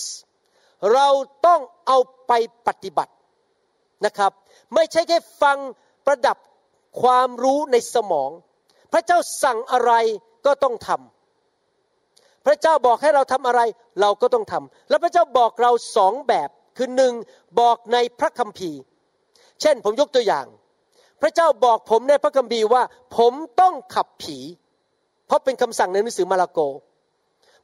[0.95, 1.09] เรา
[1.47, 2.33] ต้องเอาไป
[2.67, 3.13] ปฏิบัติ
[4.05, 4.33] นะครับ
[4.75, 5.59] ไม่ใช่แค่ฟัง
[6.07, 6.39] ประดับ
[7.03, 8.31] ความรู้ในสมอง
[8.93, 9.93] พระเจ้าสั่งอะไร
[10.47, 11.14] ก็ต้องทำ
[12.47, 13.61] พระเจ้าบอกให้เราทำอะไร
[14.01, 17.13] เราก็ต้องทำแล้วพระเจ้าบอกเราสองแบบคือหนึ่ง
[17.61, 18.81] บอกในพระคัมภีร์
[19.61, 20.47] เช่นผมยกตัวอย่าง
[21.23, 22.83] พระเจ้าบอกผมในพระคัมภีร์ว่า
[23.17, 24.39] ผมต้องขับผี
[25.27, 26.61] เพราะเป็นคำสั่งในหนังสือมาระโก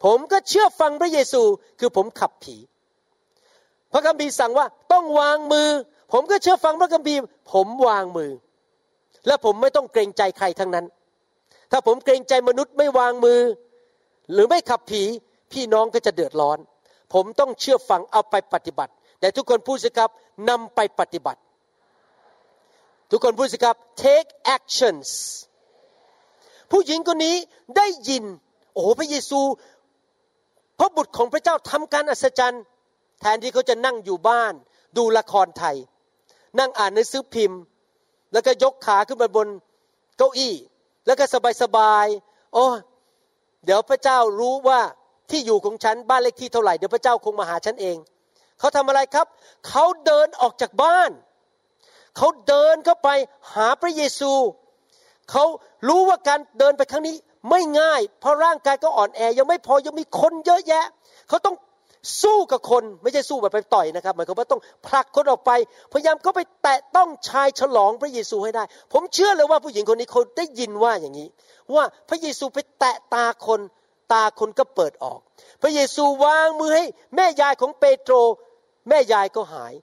[0.05, 1.43] ผมก็เชื่อฟังพระเยซู
[1.81, 2.57] คือผมขับผี
[3.93, 5.69] พระคัมภีร์สั่งว่าต้องวางมือ
[6.13, 7.21] ผมก็เชื่อฟังพระคัมภีร์
[7.53, 8.33] ผมวางมือ
[9.27, 10.87] และผมไม่ต้องเกรงใจใครทั้งนั้น
[11.71, 13.41] ถ้าผมเกรงใจมนุษย์ไม่วางมือ
[14.33, 15.03] หรือไม่ขับผี
[15.53, 16.59] พี่น้องก็จะเดือดร้อน
[17.13, 20.11] ผมต้องเชื่อฟังเอาไปปฏิบัติ แต่ทุกคนพูดสิครับ
[20.49, 21.41] นำไปปฏิบัติ
[23.11, 25.09] ทุกคนพูดสิครับ take actions
[26.71, 27.37] ผู้หญิงคนนี้
[27.77, 28.25] ได้ยิน
[28.73, 29.41] โอ้โหพระเยซู
[30.79, 32.63] พระบุตรของพระเจ้าทำการอัศจรรย์
[33.21, 34.55] แทนที่เขาจะนั่งอยู่บ้าน
[34.97, 35.77] ดูละครไทย
[36.59, 37.61] นั่งอ่านหนังสือพิมพ์
[38.33, 39.49] แล้วก็ยกขาขึ้นไปบน
[40.17, 40.55] เก้าอี้
[41.07, 41.25] แล้วก็
[41.63, 42.65] สบายๆโอ้
[43.65, 44.81] เดี๋ยวพระเจ้ารู้ว่า
[45.31, 47.97] ที่อยู่ของฉันบ้านเลขที่เท่าไหร่เดี๋ยวพระเจ้าคงมาหาฉันเอง
[48.59, 49.27] เขาทำอะไรครับ
[49.69, 51.11] เขาเดินออกจากบ้าน
[52.17, 53.09] เขาเดินเข้าไป
[53.55, 54.33] หาพระเยซู
[55.31, 55.45] เขา
[55.89, 57.17] รู้ว่าการเดินไปครั้งนี้
[57.51, 60.87] ไม่ง่าย เพราะร่างกายก็อ่อนแอยังไม่พอยังมีคนเยอะแยะ
[61.29, 61.57] เขาต้อง
[62.23, 65.51] สู้กับคนไม่ใช่สู้แบบไปต่อยนะครับหมายความว่าต้องผลักคนออกไป
[65.93, 71.29] พยายามเขาไปแตะต้องชายฉลองพระเยซูให้ได้ ผมเชื่อเลยว่าผู้หญิงคนนี้เขาได้ยินว่าอย่างนี้
[71.75, 73.61] ว่าพระเยซูไปแตะตาคน
[74.13, 75.21] ตาคนก็เปิดออก
[75.63, 76.85] พระเยซูวางมือให้
[77.17, 78.15] แม่ยายของเปโตร
[78.89, 79.75] แม่ยายก็หาย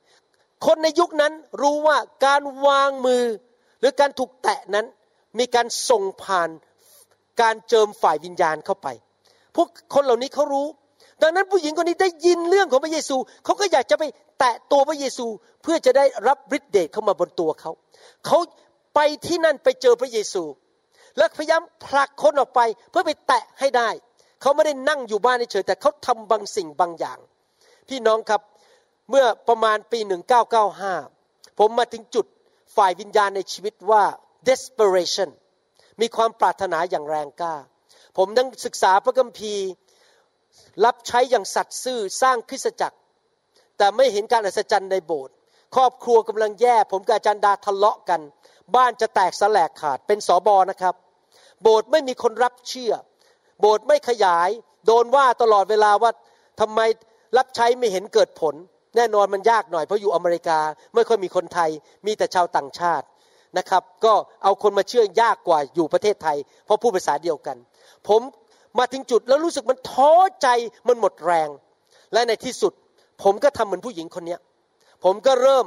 [0.65, 3.23] คนในยุคนั้นรู้ว่าการวางมือ
[3.79, 4.85] หรือการถูกแตะนั้น
[5.39, 6.49] มีการส่งผ่าน
[7.41, 8.87] การเจิมฝ่ายวิญญาณเข้าไป
[9.55, 10.67] พวกคนเหล่านี้เขารู้
[11.21, 14.03] ดังนั้นผู้หญิงคนนี้ได้ยินเรื่องของพระเยซูเขาก็อยากจะไป
[14.39, 15.25] แตะตัวพระเยซู
[15.63, 17.71] เพื่อจะได้รับฤทธิ์เดชเข้ามาบนตัวเขา
[18.25, 18.37] เขา
[18.95, 20.43] ไปที่นั่นไปเจอพระเยซู
[21.17, 23.89] และพยายามผลักคนออกไปเพื่อไปแตะให้ได้
[24.41, 27.19] เขาไม่ได้นั่งอยู่บ้านเฉยแต่เขาทำบางสิ่งบางอย่าง
[27.89, 28.41] พี่น้องครับ
[29.09, 29.99] เมื่อประมาณปี
[30.79, 32.25] 1995 ผมมาถึงจุด
[32.75, 34.03] ฝ่ายวิญญาณในชีวิตว่า
[34.47, 35.29] desperation
[36.01, 37.55] มีความปรารถนาอย่างแรงกล้า
[38.17, 39.67] ผมนั่งศึกษาพระคัมภีร์
[40.85, 42.97] รับใช้อย่างสัตย์ซื่อสร้างคริสตจักร
[43.77, 45.33] แต่ไม่เห็นการอัศจรรย์ในโบสถ์
[45.75, 48.21] ครอบครัวกำลังแย่ ผมกับอาจารย์ดาทะเลาะกัน
[48.75, 50.95] บ้านจะแตกสลายขาดเป็นสอบอนะครับ
[51.61, 52.93] โบสถ์ไม่มีคนรับเชื่อ
[53.61, 54.49] โบสถ์ไม่ขยาย
[54.85, 56.11] โดนว่าตลอดเวลาว่า
[56.59, 56.79] ทำไม
[57.37, 58.55] รับใช้ไม่เห็นเกิดผล
[58.95, 60.59] แน่นอนมันยากหน่อยเพราะอยู่อเมริกา
[60.95, 61.69] ไม่ค่อยมีคนไทย
[62.05, 63.05] มีแต่ชาวต่างชาติ
[63.57, 67.57] นะครับ ก็เอาคนมาเชื่อยากกว่าอยู่ประเทศไทย เพราะพูดภาษาเดียวกัน
[68.07, 68.21] ผม
[68.79, 70.47] มาถึงจุดแล้วรู้สึกมันท้อใจ
[70.87, 71.49] มันหมดแรง
[72.13, 72.73] และในที่สุด
[73.23, 74.37] ผมก็ทำเหมือนผู้หญิงคนนี้
[75.03, 75.65] ผมก็เริ่ม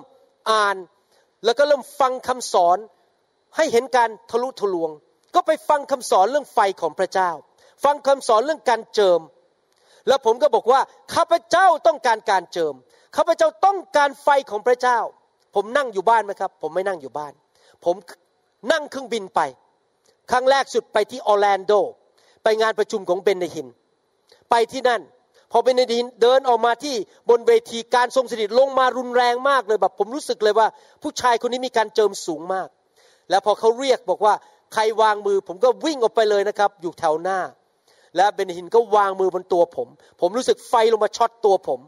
[0.51, 0.77] อ่าน
[1.45, 2.79] แล้วก็เริ่มฟังคำสอน
[3.57, 4.91] ให้เห็นการทะลุทะลวง
[5.35, 7.31] ก็ไปฟังคำสอนเรื่องไฟของพระเจ้า
[7.85, 9.21] ฟังคำสอนเรื่องการเจิม
[10.09, 10.81] แล้วผมก็บอกว่า
[11.15, 12.75] ข้าพเจ้าต้องการการเจิม
[13.17, 14.99] ข้าพเจ้าต้องการไฟของพระเจ้า
[15.55, 17.33] ผมนั่งอยู่บ้านไหมครับ ผมไม่นั่งอยู่บ้าน
[17.85, 17.97] ผม
[18.73, 19.41] นั่งเครื่องบินไป
[20.31, 21.73] ครั้งแรกสุดไปที่ออร์แลนโด
[22.43, 23.67] ไปงานประชุมของเบนเดหิน
[24.51, 25.03] ไปที่นั่น
[25.53, 26.95] พอเบนเดหินเดินออกมาที่
[27.31, 30.67] บนเวทีการทรงสถิตลงมารุนแรงมากเลยแบบผมรู้สึกเลยว่า
[31.03, 32.69] ผู้ชายคนนี้มีการเจิมสูงมาก
[33.31, 34.35] แล้วพอเขาเรียกบอกว่า
[34.75, 37.39] ใครวางมือ ผมก็วิ่งออกไปเลยนะครับ อยู่แถวหน้า
[38.17, 39.89] และเบนหินก็วางมือบนตัวผม
[40.21, 41.81] ผมรู้สึกไฟลงมาช็อตตัวผม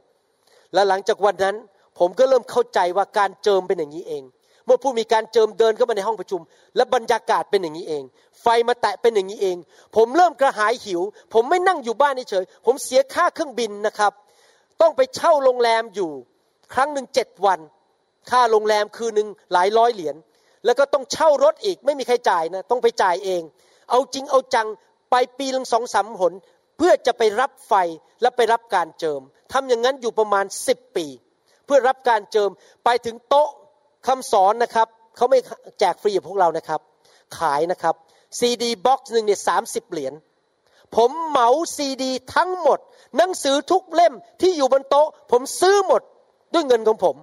[0.75, 1.57] และหลังจากวันนั้น
[1.99, 4.23] ผมก็เริ่มเข้าใจว่าการเจิมเป็นอย่างนี้เอง
[4.67, 6.41] เมื่อผู้มีการเจิมเดินเข้ามาในห้องประชุม
[6.77, 8.03] และบรรยากาศเป็นอย่างนี้เอง
[8.43, 9.57] ไฟมาแตะเป็นอย่างนี้เอง
[9.97, 11.01] ผมเริ่มกระหายหิว
[11.35, 14.13] ผมไม่นั่งอยู่บ้านเฉยผมเสียค่าเครื่องบินนะครับ
[14.81, 16.11] ต้องไปเช่าโรงแรมอยู่
[16.75, 17.61] ครั้งหนึ่งเจ็ดวัน
[18.31, 20.17] ค่าโรงแรมคืนหนึ่งหลายร้อยเหรียญ
[20.65, 23.43] แล้วก็ต้องเช่ารถอีกไม่มีใครจ่ายนะต้องไปจ่ายเอง
[23.91, 24.69] เอาจริงเอาจัง
[25.11, 26.33] ไปปีละสองสามหน
[26.77, 27.75] เพื่อจะไปรับไฟ
[28.23, 29.21] และไปรับการเจิม
[29.53, 31.07] ทำอย่างนั้นอยู่ประมาณสิบปี
[31.67, 32.51] เพื่อรับการเจิม
[32.85, 33.51] ไปถึงโต๊ะ
[34.07, 35.39] คำสอนนะครับเขาไม่
[35.79, 36.81] แจกฟรีกับพวกเรานะครับ
[37.39, 37.95] ขายนะครับ
[38.39, 40.15] ซีดี box หนึ่งเนี่ยสามสิบเหรียญ
[40.97, 42.79] ผมเหมาซีดีทั้งหมด
[43.17, 46.03] หนังสือทุกเล่มที่อยู่บนโต๊ะ ผมซื้อหมด
[46.53, 47.17] ด้วยเงินของผม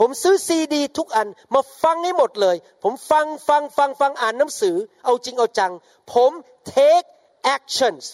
[0.00, 5.72] ผมซื้อซีดี ทุกอันมาฟังให้หมดเลย ผมฟังฟังฟังฟังอ่านหนังสือ เอาจริงเอาจัง
[6.12, 6.30] ผม
[6.74, 7.08] take
[7.56, 8.04] actions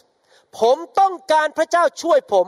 [0.59, 2.47] ผมต้องการพระเจ้าช่วยผม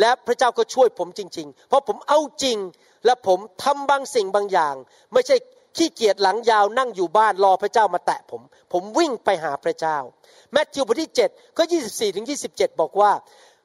[0.00, 2.58] และพระเจ้าก็ช่วยผมจริง ๆ เพราะผมเอาจริง
[3.04, 4.74] และผมทำบางสิ่งบางอย่าง
[5.12, 5.36] ไม่ใช่
[5.76, 9.98] ขี้เกียจหลังยาวนั่งอยู่บ้านรอพระเจ้ามาแตะผม ผมวิ่งไปหาพระเจ้า
[10.52, 13.12] แมทธิวบทที่7ข้อ24ถึง27 บอกว่า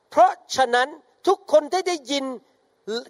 [0.09, 0.87] เพราะฉะนั้น
[1.27, 2.25] ทุกคนได้ได้ยิน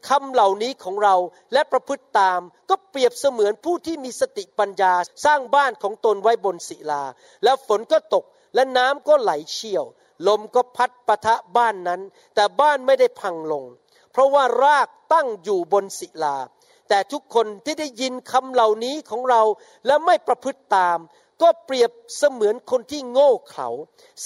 [0.10, 1.16] คำเหล่านี้ของเรา
[1.54, 4.94] และประพฤติตาม ก็เปรียบเสมือนผู้ที่มีสติปัญญา
[5.26, 7.04] สร้างบ้านของตนไว้บนศิลา
[7.44, 8.24] แล้วฝนก็ตก
[8.56, 9.86] และน้ำก็ไหลเชี่ยว
[10.28, 12.02] ลมก็พัดปะทะบ้านนั้น
[12.36, 13.64] แต่บ้านไม่ได้พังลง
[14.16, 16.38] เพราะว่ารากตั้งอยู่บนศิลา
[16.90, 19.42] แต่ทุกคนที่ได้ยินคำเหล่านี้ของเรา
[19.86, 20.98] และไม่ประพฤติตาม
[21.42, 23.70] ก็เปรียบเสมือนคนที่โง่เขลา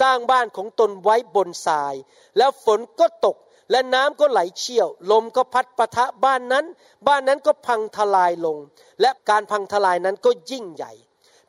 [0.01, 1.93] สร้างบ้านของตนไว้บนทราย
[2.37, 3.37] แล้วฝนก็ตก
[3.71, 6.65] และน้ำก็ไหลเชี่ยว ลมก็พัดปะทะบ้านนั้น
[7.07, 8.57] บ้านนั้นก็พังทลายลง
[9.01, 10.91] และการพังทลายนั้นก็ยิ่งใหญ่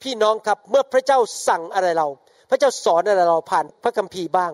[0.02, 2.08] พี่น้องครับเมื่อพระเจ้าสั่งอะไรเรา
[2.50, 4.52] พระเจ้าสอนอะไรเราผ่านพระคัมภีร์บ้าง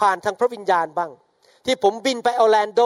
[0.00, 1.10] ผ่านทางพระวิญญาณบ้าง
[1.64, 2.80] ที่ผมบินไปออร์แลนโด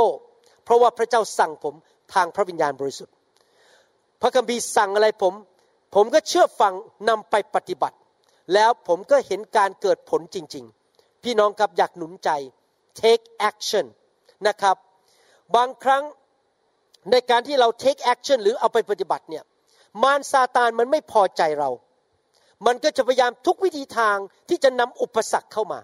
[0.73, 1.75] ราะว่าพระเจ้าสั่งผม
[2.15, 3.15] ทางพระวิญญาณบริสุทธิ์
[4.21, 5.35] พระคัมภีร์สั่งอะไรผม
[5.95, 6.73] ผมก็เชื่อฟัง
[7.09, 7.97] นำไปปฏิบัติ
[8.55, 12.31] แล้วผมก็เห็นการเกิดผลจริง ๆ พี่น้องครับอยากหนุนใจ
[13.01, 13.87] take action
[14.47, 14.77] นะครับ
[15.57, 16.03] บางครั้ง
[17.11, 19.45] ในการที่เรา take action หรือเอาไปปฏิบัติเนี่ย
[20.03, 21.71] มารซาตานมันไม่พอใจเรา
[22.67, 24.17] มันก็จะพยายามทุกวิธีทาง
[24.49, 25.81] ที่จะนำอุปสรรคเข้ามา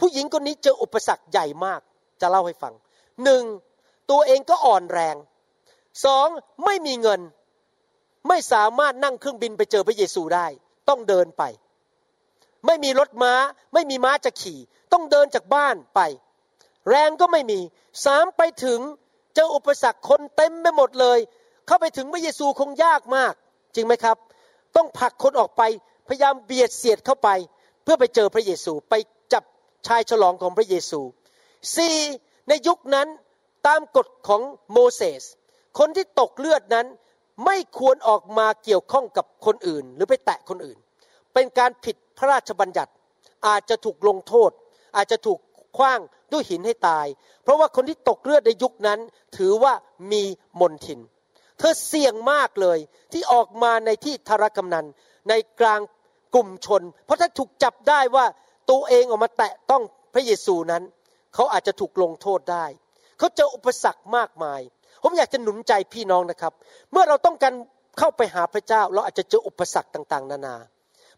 [0.00, 1.80] ผู้หญิงคนนี้เจออุปสรรคใหญ่มาก
[2.20, 2.74] จะเล่าให้ฟัง
[3.24, 3.42] หนึ่ง
[4.10, 5.16] ตัวเองก็อ่อนแรง
[6.04, 6.28] สอง
[6.64, 7.20] ไม่มีเงิน
[8.28, 10.46] ไม่สามารถนั่งเครื่องบินไปเจอพระเยซูได้
[10.88, 11.42] ต้องเดินไป
[12.66, 13.34] ไม่มีรถม้า
[13.74, 14.58] ไม่มีม้าจะขี่
[14.92, 16.00] ต้องเดินจากบ้านไป
[16.88, 17.60] แรงก็ไม่มี
[18.04, 18.80] สามไปถึง
[19.34, 21.18] เจออุปสรรคคนเต็มไปหมดเลย
[21.66, 23.32] เข้าไปถึงพระเยซูคงยากมาก
[23.74, 24.16] จริงไหมครับ
[24.76, 25.62] ต้องผลักคนออกไป
[26.08, 27.28] พยายามเบียดเสียดเข้าไป
[27.82, 28.94] เพื่อไปเจอพระเยซูไป
[29.32, 29.44] จับ
[29.86, 31.00] ชายฉลองของพระเยซู
[31.76, 31.96] สี่
[32.48, 33.08] ในยุคนั้น
[33.66, 34.42] ตามกฎของ
[34.72, 35.22] โมเสส
[35.78, 36.86] คนที่ตกเลือดนั้น
[37.44, 40.78] ไม่ควรออกมาเกี่ยวข้องกับคนอื่น หรือไปแตะคนอื่น
[41.34, 42.92] เป็นการผิดพระราชบัญญัติ
[43.46, 44.50] อาจจะถูกลงโทษ
[44.96, 45.38] อาจจะถูก
[45.76, 46.00] คว้าง
[46.32, 47.06] ด้วยหินให้ตาย
[47.42, 48.98] เพราะว่าคนที่ตกเลือดในยุคนั้น
[49.36, 49.72] ถือว่า
[50.12, 50.22] มี
[50.60, 51.00] มนทิน
[51.58, 52.78] เธอเสี่ยงมากเลย
[53.12, 54.86] ที่ออกมาในที่ธารกำนัน
[55.28, 55.80] ในกลาง
[56.34, 58.26] กลุ่มชน เพราะถ้าถูกจับได้ว่า
[58.70, 59.82] ตัวเองออกมาแตะต้อง
[60.14, 60.82] พระเยซูนั้น
[61.34, 62.66] เขาอาจจะถูกลงโทษได้
[63.20, 64.60] เขาเจออุปสรรคมากมาย
[65.02, 66.52] ผมอยากจะหนุนใจพี่น้องนะครับ
[66.92, 67.54] เมื่อเราต้องการ
[67.98, 70.56] เข้าไปหาพระเจ้า เราอาจจะเจออุปสรรคต่าง ๆ นานา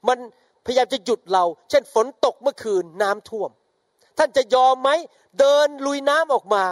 [0.08, 0.18] มัน
[0.66, 3.50] พยายามจะหยุดเรา เช่นฝนตกเมื่อคืนน้ำท่วม
[4.18, 4.90] ท่านจะยอมไหม
[5.38, 6.64] เดินลุยน้ำออกมา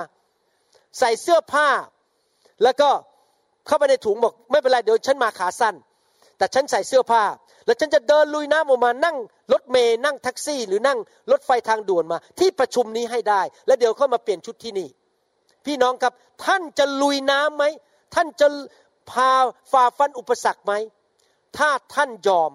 [0.99, 1.69] ใส่เสื้อผ้า
[2.63, 2.91] แล้วก็
[3.67, 5.75] เข้าไปในถุงบอก ไม่เป็นไรเดี๋ยวฉันมาขาสั้น
[6.39, 7.23] แต่ฉันใส่เสื้อผ้า
[7.67, 9.17] แล้วฉันจะเดินลุยน้ำออกมานั่ง
[9.53, 10.99] รถเมย์นั่งแท็กซี่ หรือนั่ง
[11.31, 14.89] รถไฟทางด่วนมา ที่ประชุมนี้ให้ได้ แล้วเดี๋ยวเข้ามาเปลี่ยนชุดที่นี่
[15.67, 16.13] พี่น้องครับ
[16.45, 17.65] ท่านจะลุยน้ำไหม
[18.15, 18.47] ท่านจะ
[19.11, 19.31] พา
[19.73, 20.73] ฝ่าฟันอุปสรรคไหม
[21.57, 22.53] ถ้าท่านยอม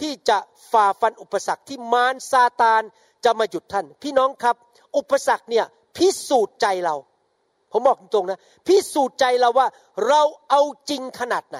[0.00, 0.38] ที่จะ
[0.72, 2.82] ฝ่าฟันอุปสรรคที่มารซาตาน
[3.24, 4.56] จะมาหยุดท่าน พี่น้องครับ
[4.96, 5.64] อุปสรรคเนี่ย
[5.96, 6.96] พิสูจน์ใจเรา
[7.72, 9.66] ผมบอกตรงๆนะ พิสูจน์ใจเราว่า
[10.08, 11.58] เราเอาจริงขนาดไหน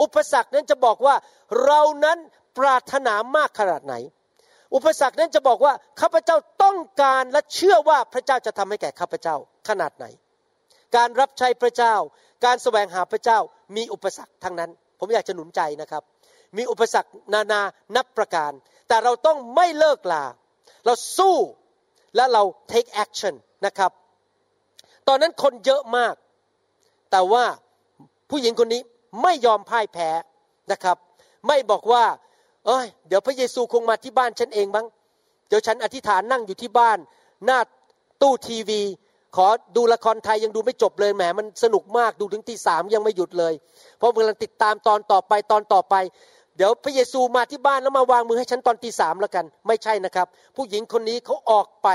[0.00, 1.14] อุปสรรคนั้นจะบอกว่า
[1.64, 2.18] เรานั้น
[2.58, 3.94] ปรารถนามากขนาดไหน
[4.74, 9.36] อุปสรรคนั้นจะบอกว่าข้าพเจ้าต้องการและเชื่อว่าพระเจ้าจะทำให้แก่ข้าพเจ้า
[9.68, 10.06] ขนาดไหน
[10.96, 11.94] การรับใช้พระเจ้า
[12.44, 13.38] การแสวงหาพระเจ้า
[13.76, 16.02] มีอุปสรรคทั้งนั้น ผมอยากจะหนุนใจนะครับ
[16.56, 17.60] มีอุปสรรคนานา
[17.96, 18.52] นับประการ
[18.88, 20.24] แต่เราต้องไม่เลิกลา
[20.84, 21.36] เราสู้
[22.16, 23.34] และเรา take action
[23.66, 23.92] นะครับ
[25.08, 26.14] ตอนนั้นคนเยอะมาก
[27.10, 27.44] แต่ว่า
[28.30, 28.82] ผู้หญิงคนนี้
[29.22, 30.10] ไม่ยอมพ่ายแพ้
[30.72, 30.96] นะครับ
[31.46, 32.04] ไม่บอกว่า
[32.68, 34.86] เอ้ยเดี๋ยวพระเยซูคงมาที่บ้านฉันเองบ้าง
[35.48, 36.98] เดี๋ยวฉันอธิษฐานนั่งอยู่ที่บ้าน
[37.44, 37.58] หน้า
[38.22, 38.80] ตู้ทีวี
[39.36, 43.54] ขอดูละครไทยยังดูไม่จบเลยแหมมันสนุกมากดูถึงตีสามยังไม่หยุดเลย
[43.98, 45.94] เพราะกำลังติดตามตอนต่อไปตอนต่อไป
[46.56, 50.26] เดี๋ยวพระเยซูมาที่บ้านแล้วมาวางมือให้ฉันตอนตีสามแล้วกัน ไม่ใช่นะครับ
[50.56, 51.88] ผู้หญิงคนนี้เขาออกไป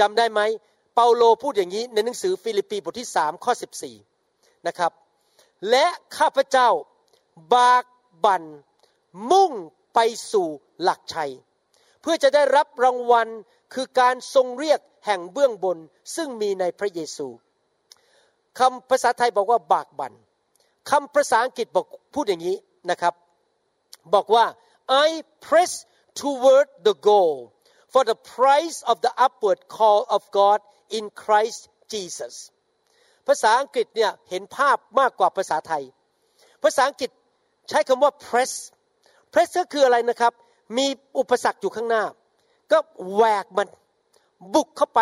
[0.00, 0.40] จำได้ไหม
[0.94, 3.96] เปาโลพูดอย่างนี้ในหนังสือฟิลิปปีบทที่สามข้อสิบสี่
[4.66, 4.92] นะครับ
[5.70, 6.68] และข้าพเจ้า
[7.54, 7.84] บาก
[8.24, 8.42] บัน
[9.30, 9.52] มุ่ง
[9.94, 9.98] ไป
[10.32, 10.48] สู่
[10.82, 11.32] หลักชัย
[12.00, 13.28] เพื่อจะได้รับรางวัล
[13.74, 15.78] คือการทรงเรียกแห่งเบื้องบน
[16.16, 17.28] ซึ่งมีในพระเยซู
[18.58, 20.12] คำภาษาไทยบอกว่าบากบัน
[20.90, 22.56] คำภาษาอังกฤษบอกพูดอย่างนี้
[22.90, 23.14] นะครับ
[24.14, 24.44] บอกว่า
[25.06, 25.08] I
[25.46, 25.72] press
[26.20, 27.34] toward the goal
[27.92, 30.58] for the price of the upward call of God
[30.96, 31.60] in Christ
[31.92, 32.34] Jesus
[33.26, 35.84] ภาษาอังกฤษเนี่ยเห็นภาพมากกว่าภาษาไทย
[36.62, 37.10] ภาษาอังกฤษ
[37.68, 38.52] ใช้คำว่า press
[39.34, 40.32] press ก็คืออะไรนะครับ
[40.76, 40.86] มี
[41.18, 42.04] อุปสรรคอยู่ข้างหน้า
[42.72, 42.78] ก็
[43.14, 43.68] แหวกมัน
[44.54, 45.00] บุกเข้าไป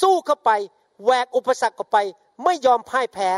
[0.00, 0.50] สู้เข้าไป
[1.04, 1.98] แหวกอุปสรรคออกไป
[2.44, 3.30] ไม่ยอมพ่ายแพ้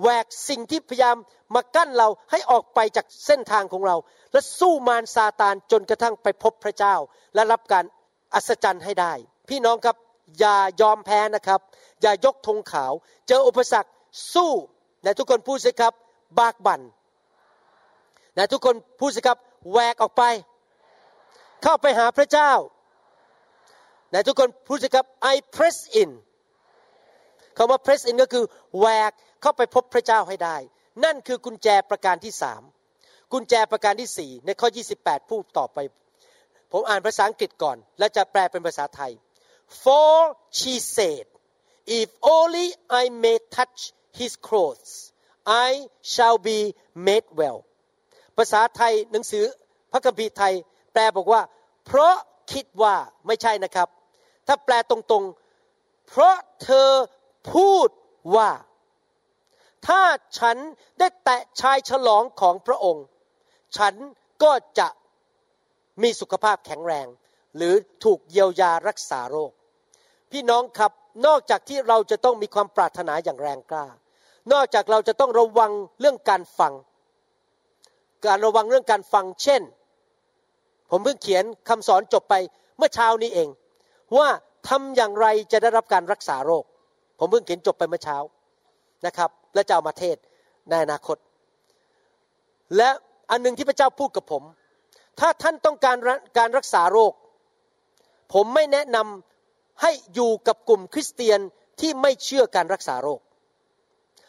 [0.00, 1.16] แหวกสิ่งที่พยายาม
[1.54, 3.96] มากั้นเราให้ออกไปจากเส้นทางของเรา
[4.32, 6.94] และสู้มารซาตานจนกระทั่งไปพบพระเจ้า
[7.34, 7.84] และรับการ
[8.34, 9.12] อัศจรรย์ให้ได้
[9.48, 9.96] พี่น้องครับ
[10.38, 11.60] อย่ายอมแพ้นะครับ
[12.02, 12.92] อย่ายกธงขาว
[13.28, 13.90] เจออุปสรรค
[14.34, 14.52] สู้
[15.02, 15.92] และทุกคนพูดสิครับ
[16.38, 16.80] บากบัน่น
[18.36, 19.38] นะทุกคนพูดสิครับ
[19.70, 20.22] แหวกออกไป
[21.62, 22.52] เข้าไปหาพระเจ้า
[24.12, 26.10] นทุกคนพูดสิครับ I press in
[27.56, 28.44] คำว่า press in ก็คือ
[28.78, 30.56] แหวกเข้าไปพบพระเจ้าให้ได้
[31.04, 32.62] นั่นคือกุญแจประการที่สาม
[33.32, 34.68] กุญแจประการที่สี่ในข้อ
[34.98, 35.78] 28 พูดต่อไป
[36.72, 39.12] ผมอ่านภาษาอังกฤษก่อน แล้วจะแปลเป็นภาษาไทย
[39.82, 40.14] for
[40.58, 41.24] she said
[42.00, 42.66] if only
[43.02, 43.80] I may touch
[44.20, 44.92] his clothes
[45.68, 45.70] I
[46.12, 46.58] shall be
[47.06, 47.60] made well
[48.40, 49.44] ภาษาไทยหนังสือ
[49.92, 50.54] พระคัมภีร์ไทย
[50.92, 51.42] แปลบอกว่า
[51.86, 52.14] เพราะ
[52.52, 52.94] คิดว่า
[53.26, 53.88] ไม่ใช่นะครับ
[54.46, 56.88] ถ้าแปลตรงๆ เพราะเธอ
[57.52, 57.88] พูด
[58.36, 58.50] ว่า
[59.86, 60.02] ถ้า
[60.38, 60.56] ฉัน
[60.98, 63.04] ได้แตะชายฉลองของพระองค์
[63.76, 63.94] ฉัน
[64.42, 64.88] ก็จะ
[66.02, 67.06] มีสุขภาพแข็งแรง
[67.56, 67.74] หรือ
[68.04, 69.52] ถูกเยียวยารักษาโรค
[70.30, 70.92] พี่น้องครับ
[71.26, 73.86] นอกจากที่เราจะต้องมีความปรารถนาอย่างแรงกล้า
[74.52, 76.72] นอกจากเราจะต้องระวังเรื่องการฟัง
[78.26, 79.62] การระวังเรื่องการฟังเช่น
[80.90, 82.34] ผมเพิ่งเขียนคำสอนจบไป
[82.76, 83.48] เมื่อเช้านี้เอง
[84.16, 84.28] ว่า
[84.68, 86.64] ทำอย่างไรจะได้รับการรักษาโรค
[87.18, 88.16] ผมเพิ่งเขียนจบไปเมื่อเช้า
[89.06, 90.16] นะครับ และจะเอามาเทศ
[90.68, 91.16] ในอนาคต
[92.76, 92.88] และ
[93.30, 94.42] อันหนึ่งที่พระเจ้าพูดกับผม
[95.20, 95.96] ถ้าท่านต้องการ
[96.38, 97.12] การรักษาโรค
[98.34, 101.40] ผมไม่แนะนำให้อยู่กับกลุ่มคริสเตียน
[101.80, 103.20] ที่ไม่เชื่อการรักษาโรค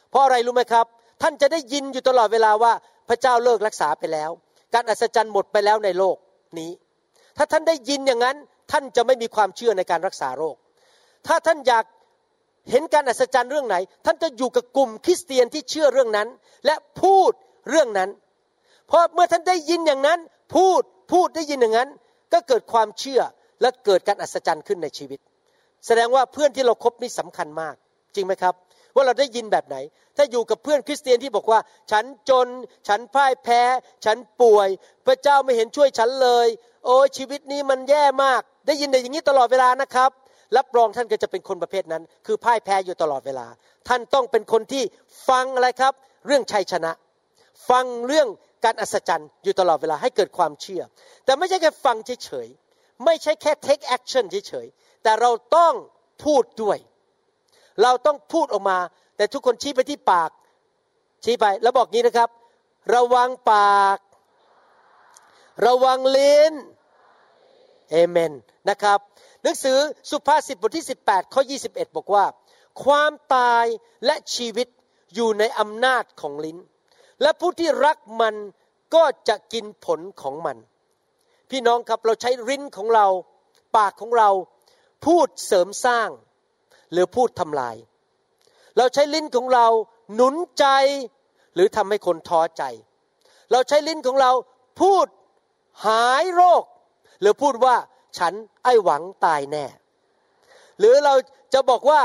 [0.09, 0.85] เพราะอะไรรู้ไหมครับ
[1.21, 2.73] ท่านจะได้ยินอยู่ตลอดเวลาว่า
[3.11, 4.31] พระเจ้าเลิกรักษาไปแล้ว
[4.73, 6.17] การอัศจรรย์หมดไปแล้วในโลก
[6.59, 6.71] นี้
[7.37, 8.37] ถ้าท่านได้ยินอย่างนั้น
[8.71, 10.55] ท่านจะไม่มีความเชื่อในการรักษาโรค
[11.27, 11.85] ถ้าท่านอยาก
[12.71, 16.27] เห็นการอัศจรรย์เรื่องไหน ท่านจะอยู่กับกลุ่มคริสเตียนที่เชื่อเรื่องนั้น
[16.65, 17.31] และพูด
[17.69, 18.09] เรื่องนั้น
[18.87, 20.19] เพราะเมื่อท่านได้ยินอย่างนั้น
[20.55, 21.89] พูดพูดได้ยินอย่างนั้น
[22.33, 23.21] ก็เกิดความเชื่อ
[23.61, 25.19] และเกิดการอัศจรรย์ขึ้นในชีวิต
[25.85, 27.75] แสดงว่าเพื่อนที่เราครบนี่สำคัญมาก
[28.15, 28.55] จริงไหมครับ
[28.95, 29.77] ว่าเราได้ยินแบบไหน
[30.17, 31.59] ถ้าอยู่กับเพื่อนคริสเตียนที่บอกว่า
[31.91, 32.47] ฉันจน
[32.87, 33.61] ฉันพ่ายแพ้
[34.05, 34.67] ฉันป่วย
[35.05, 36.47] พระเจ้าไม่เห็นช่วยฉันเลย
[36.85, 40.11] โอ้ชีวิตนี้มันแย่มาก ได้ยินแต่อย่างนี้ตลอดเวลานะครับ
[40.57, 43.47] รับรองท่านก็จะเป็นคนประเภทนั้น คือพ่ายแพ้อยู่ตลอดเวลา
[43.87, 44.83] ท่านต้องเป็นคนที่
[45.29, 45.93] ฟังอะไรครับ
[46.27, 46.91] เรื่องชัยชนะ
[47.69, 48.27] ฟังเรื่อง
[48.65, 50.81] การอัศจรรย์อยู่ตลอดเวลาให้เกิดความเชื่อ
[51.25, 55.73] แต่ไม่ใช่แค่ฟังเฉยๆไม่ใช่แค่ take action เฉยๆแต่เราต้อง
[56.23, 56.77] พูดด้วย
[57.81, 58.77] เราต้องพูดออกมา
[59.15, 60.31] แต่ทุกคนชี้ไปที่ปาก
[61.23, 62.29] ชี้ไปแล้วบอกงี้นะครับ
[62.93, 63.97] ระวังปาก
[65.65, 66.53] ระวังลิ้น
[67.91, 68.33] เอเมน
[68.69, 68.99] นะครับ
[69.43, 69.77] หนังสือ
[70.09, 72.25] สุภาษิตบทที่ 18 ข้อ 21 บอกว่า
[72.83, 73.65] ความตาย
[74.05, 74.67] และชีวิต
[75.13, 76.57] อยู่ในอำนาจของลิ้น
[77.21, 78.35] และผู้ที่รักมัน
[78.95, 80.57] ก็จะกินผลของมัน
[81.49, 83.07] พี่น้องครับเราใช้ริ้นของเรา
[83.77, 84.29] ปากของเรา
[85.05, 86.09] พูดเสริมสร้าง
[86.91, 87.75] หรือพูดทำลาย
[88.77, 89.67] เราใช้ลิ้นของเรา
[90.15, 90.65] หนุนใจ
[91.55, 92.63] หรือทำให้คนท้อใจ
[93.51, 94.31] เราใช้ลิ้นของเรา
[94.81, 95.07] พูด
[95.85, 96.63] หายโรค
[97.21, 97.75] หรือพูดว่า
[98.17, 99.65] ฉันไอ้หวังตายแน่
[100.79, 101.13] หรือเรา
[101.53, 102.01] จะบอกว่า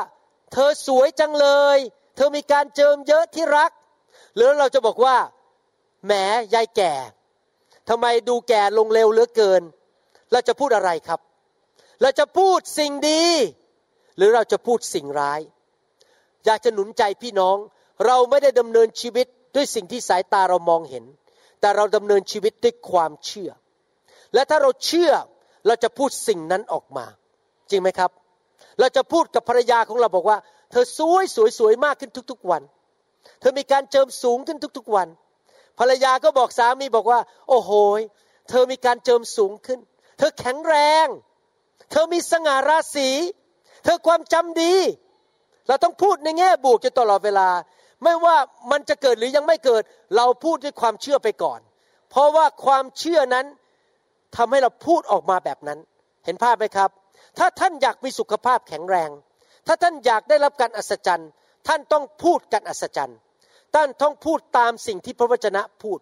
[0.53, 1.79] เธอสวยจังเลย
[2.17, 3.71] เธอมีการเจิมเยอะที่รัก
[4.37, 5.17] หรือเราจะบอกว่า
[6.07, 6.13] แหม
[6.55, 6.95] ยายแก่
[7.89, 9.63] ทำไมดูแก่ลงเร็วเหลือเกิน
[10.33, 11.21] เราจะพูดอะไรครับ
[12.03, 13.25] เราจะพูดสิ่งดี
[14.17, 15.41] หรือเราจะพูดสิ่งร้าย
[16.45, 17.57] อยากจะหนุนใจพี่น้อง
[18.07, 21.05] เราไม่ได้ดำเนินชีวิตด้วยสิ่งที่สายตาเรามองเห็น
[21.61, 23.51] แต่เราดำเนินชีวิตด้วยความเชื่อ
[24.35, 25.13] และถ้าเราเชื่อ
[25.67, 27.07] เราจะพูดสิ่งนั้นออกมา
[27.71, 28.11] จริงไหมครับ
[28.81, 30.39] เราจะพูดกับภรรยาของเราบอกว่า
[30.71, 32.63] เธอสวยสวยสวยมากขึ้นทุกๆวัน
[33.41, 35.09] เธอมีการเจิมสูงขึ้นทุกๆวัน
[35.79, 37.71] ภรรยาก็บอกสามีบอกว่า โอ้โห
[38.49, 39.79] เธอมีการเจิมสูงขึ้น
[40.19, 40.75] เธอแข็งแร
[41.05, 41.07] ง
[41.91, 44.75] เธอมีสง่าราศีเธอความจำดี
[45.69, 47.49] เราต้องพูดในแง่บวกจนตลอดเวลา
[48.03, 48.37] ไม่ว่า
[48.71, 49.83] มันจะเกิดหรือยังไม่เกิด
[50.17, 51.61] เราพูดด้วยความเชื่อไปก่อน
[52.11, 53.47] เพราะว่าความเชื่อนั้น
[54.37, 55.79] ทำให้เราพูดออกมาแบบนั้น
[56.25, 56.91] เห็นภาพไหมครับ
[57.39, 59.11] ถ้าท่านอยากมีสุขภาพแข็งแรง
[59.67, 61.31] ถ้าท่านอยากได้รับการอัศจรรย์
[61.69, 63.19] ท่านต้องพูดการอัศจรรย์
[63.75, 65.99] ท่านต้องพูดตามสิ่งที่พระวจนะพูด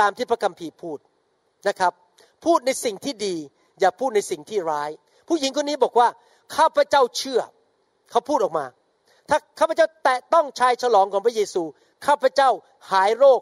[0.00, 0.98] ตามที่พระคัมภีร์พูด
[1.68, 1.92] นะครับ
[2.44, 3.34] พูดในสิ่งที่ดี
[3.80, 4.90] อย่าพูดในสิ่งที่ร้าย
[5.28, 6.08] ผู้หญิงคนนี้บอกว่า
[6.56, 7.40] ข้าพเจ้าเชื่อ
[8.10, 8.64] เขาพูดออกมา
[9.28, 11.62] ถ้าข้าพเจ้าแตะต้องชายฉลองของพระเยซู
[12.06, 12.50] ข้าพเจ้า
[12.92, 13.40] หายโรค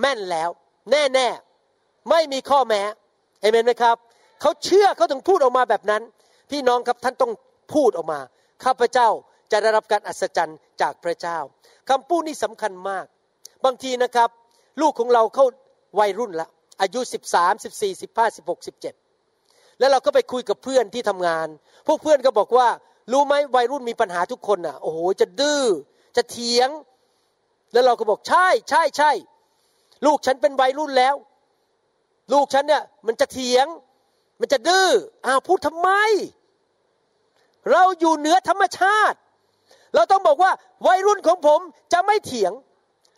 [0.00, 0.50] แม่นแล้ว
[0.90, 1.28] แน่แน่
[2.10, 2.82] ไม่มีข้อแม้
[3.40, 3.96] เอเมนไหมครับ
[4.40, 6.02] เขาเชื่อเขาถึงพูดออกมาแบบนั้น
[6.50, 7.32] พี่น้องครับท่านต้อง
[7.74, 8.20] พูดออกมา
[8.64, 9.08] ข้าพเจ้า
[9.52, 11.38] จะได้รับการอัศจรรย์จากพระเจ้า
[11.90, 13.06] คำพูดนี้สำคัญมาก
[13.64, 14.28] บางทีนะครับ
[14.80, 15.46] ลูกของเราเข้า
[15.98, 16.48] วัยรุ่นละ
[16.80, 17.00] อายุ
[17.32, 19.01] 13 14 15 16 17
[19.82, 21.48] แล้วเราก็ไปคุยกับเพื่อนที่ทำงาน
[21.86, 22.68] พวกเพื่อนก็บอกว่า
[23.12, 25.62] รู้ไหมวัยรุ่นมีปัญหาทุกคนอะ โอ้โห จะดื้อ
[26.16, 26.68] จะเถียง
[27.72, 29.10] แล้วเราก็บอกใช่ ใช่ใช่
[30.06, 31.14] ลูกฉันเป็นวัยรุ่นแล้ว
[32.32, 33.66] ลูกฉันเนี่ยมันจะเถียง
[34.40, 34.88] มันจะดื้อ
[35.26, 35.88] อ้าวพูดทำไม
[37.70, 39.18] เราอยู่เหนือธรรมชาติ
[39.94, 40.52] เราต้องบอกว่า
[40.86, 41.60] วัยรุ่นของผม
[41.92, 42.52] จะไม่เถียง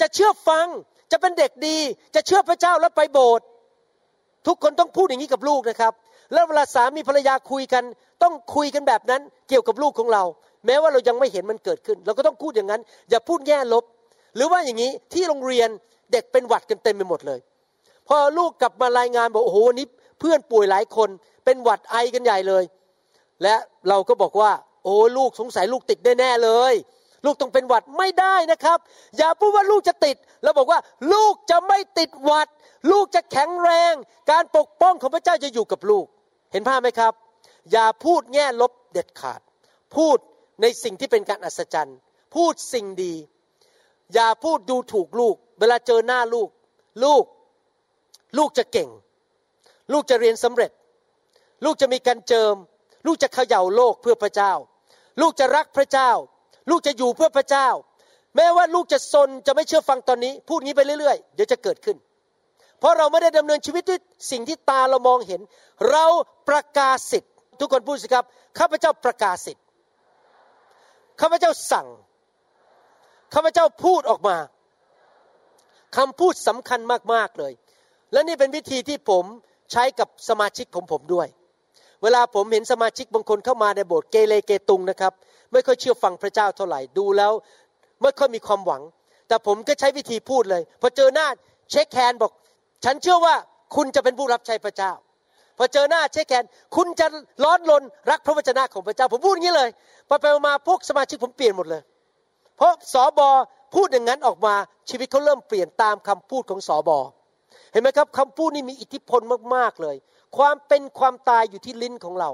[0.01, 0.67] จะเชื่อฟัง
[1.13, 1.79] จะเป็นเด็กดี
[2.15, 3.47] จะเชื่อพระเจ้าแล้วไปโบสถ์
[4.47, 5.93] ทุกคนต้องพูดอย่างนี้กับลูกนะครับ
[6.35, 7.85] แล้วเวลาสามีภรรยาคุยกัน
[8.23, 10.23] ต้องคุยกันแบบนั้นเกี่ยวกับลูกของเรา
[10.67, 13.85] แม้ว่าเรายังไม่เห็นมันเกิดขึ้น เราก็ต้องพูดอย่างนั้น อย่าพูดแง่ลบ
[14.37, 15.69] หรือว่าอย่างนี้ที่โรงเรียน
[16.13, 17.41] เด็กเป็นหวัดกันเต็มไปหมดเลย
[18.09, 19.87] พอลูกกลับมารายงานบอกโอ้โหวันนี้
[20.21, 21.09] เพื่อนป่วยหลายคน
[21.45, 22.65] เป็นหวัดไอกันใหญ่เลย
[23.43, 23.55] และ
[23.89, 24.51] เราก็บอกว่า
[24.85, 26.75] โอ้ลูกสงสัยลูกติดแน่เลย
[27.25, 28.79] ลูกต้องเป็นหวัดไม่ได้นะครับ
[29.19, 30.79] อย่าพูดว่าลูกจะติดเราบอกว่า
[31.13, 32.49] ลูกจะไม่ติดหวัด
[32.91, 33.95] ลูกจะแข็งแรง
[34.31, 36.07] การปกป้องของพระเจ้าจะอยู่กับลูก
[36.55, 37.15] เห็นภาพไหมครับ
[37.73, 39.41] อย่าพูดแง่ลบเด็ดขาด
[39.97, 40.19] พูด
[40.63, 41.99] ในสิ่งที่เป็นการอัศจรรย์
[42.35, 43.15] พูดสิ่งดี
[44.15, 46.49] อย่าพูดดูถูกลูก เวลาเจอหน้าลูก
[47.05, 47.25] ลูก
[48.39, 48.89] ลูกจะเก่ง
[49.93, 50.71] ลูกจะเรียนสำเร็จ
[51.65, 52.55] ลูกจะมีการเจิม
[53.07, 54.53] ลูกจะเขย่าโลกเพื่อพระเจ้า
[55.21, 56.11] ลูกจะรักพระเจ้า
[56.71, 57.69] ลูกจะอยู่เพื่อพระเจ้า
[58.37, 61.97] แม้ว่าลูกจะซนจะไม่เชื่อฟังตอนนี้ พูดงี้ไปเรื่อยๆเดี๋ยวจะเกิดขึ้น
[62.85, 65.41] เพราะเราไม่ได้ดำเนินชีวิตด้วยสิ่งที่ตาเรามองเห็น
[65.91, 66.05] เรา
[66.49, 68.25] ประกาศสิทธิ์ทุกคนพูดสิครับ
[68.59, 69.65] ข้าพเจ้าประกาศสิทธิ์
[71.21, 71.87] ข้าพเจ้าสั่ง
[73.35, 74.37] ข้าพเจ้าพูดออกมา
[75.97, 76.81] คำพูดสำคัญ
[77.13, 77.53] มากๆเลย
[78.13, 79.25] และนี่เป็นวิธีที่ผม
[79.73, 81.29] ใช้กับสมาชิกของผมด้วย
[82.03, 85.13] เวลาผมเห็นสมาชิกบางคนเข้ามาในโบสถ์เกเรเกตุงนะครับ
[85.53, 87.33] ไม่ค่อยเชื่อฟังพระเจ้าเท่าไหร่ดูแล้ว
[88.03, 88.83] ไม่ค่อยมีความหวัง
[89.29, 91.27] แต่ผมก็ใช้วิธีพูดเลย พอเจอหน้า
[91.71, 92.33] เช็คแคนบอก
[92.85, 93.35] ฉันเชื่อว่า
[93.77, 94.93] คุณจะเป็นผู้รับใช้พระเจ้า
[95.59, 96.45] พอเจอหน้าเช็คแคน
[96.77, 97.07] คุณจะ
[97.45, 99.71] ร้อนรนรักพระวจนะของพระเจ้า ผมพูดอย่างนี้เลย
[100.09, 101.83] พอไปมาพวกสมาชิกผมเปลี่ยนหมดเลย
[102.57, 103.29] เพราะสอบอ
[103.75, 104.55] พูดอย่างนั้นออกมา
[104.91, 106.99] ชีวิตเขาเริ่มเปลี่ยนตามคำพูดของสอบอ
[107.73, 109.21] เห็นไหมครับคำพูดนี่มีอิทธิพล
[109.55, 109.97] มากๆเลย
[110.37, 112.31] ความเป็นความตายอยู่ที่ลิ้นของเรา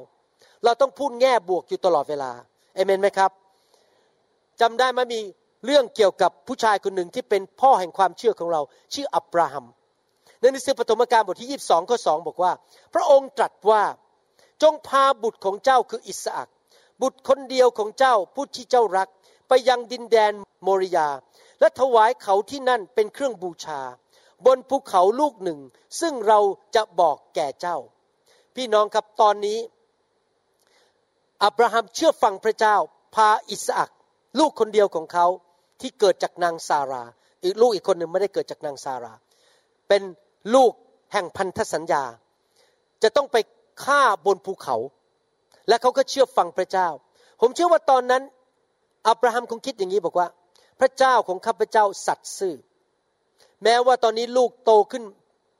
[0.64, 2.30] เราต้องพูดแง่บวกอยู่ตลอดเวลา
[2.74, 3.30] เอเมนไหมครับ
[4.60, 5.20] จำได้ไหมมี
[5.66, 8.60] เรื่องเกี่ยวกับผู้ชายคนหนึ่งที่เป็นพ่อแห่งความเชื่อของเรา
[8.94, 9.66] ชื่ออับราฮัม
[10.40, 12.52] ในหนังสือปฐมกาลบทที่ 22 ข้อ 2 บอกว่า
[12.94, 13.82] พระองค์ตรัสว่า
[14.62, 16.48] จงพาบุตรของเจ้าคืออิสอัก
[17.02, 19.08] บุตรคนเดียวของเจ้าผู้ที่เจ้ารัก
[19.48, 20.32] ไปยังดินแดน
[20.62, 21.08] โมริยา
[21.60, 23.80] และถวายเขาที่นั่นเป็นเครื่องบูชา
[24.46, 25.60] บนภูเขาลูกหนึ่ง
[26.00, 26.40] ซึ่งเรา
[26.74, 27.76] จะบอกแก่เจ้า
[28.54, 29.58] พี่น้องครับตอนนี้
[31.44, 32.76] อับราฮัมเชื่อฟังพระเจ้า
[33.14, 33.90] พาอิสอัก
[34.38, 35.26] ลูกคนเดียวของเขา
[35.80, 37.02] ที่เกิดจากนางซารา
[37.44, 39.12] อีกลูกอีกคนหนึ่งไม่ได้เกิดจากนางซารา
[39.88, 40.02] เป็น
[40.54, 40.72] ลูก
[41.12, 42.04] แห่งพันธสัญญา
[43.02, 43.36] จะต้องไป
[43.84, 44.76] ฆ่าบนภูเขา
[45.68, 46.88] และเขาก็เชื่อฟังพระเจ้า
[47.40, 48.22] ผมเชื่อว่าตอนนั้น
[49.08, 50.28] อับราฮัมคงคิดอย่างนี้บอกว่า
[50.80, 52.54] พระเจ้าของข้าพเจ้าสัตย์ซื่อ
[53.62, 55.04] แม้ว่าตอนนี้ลูกโตขึ้น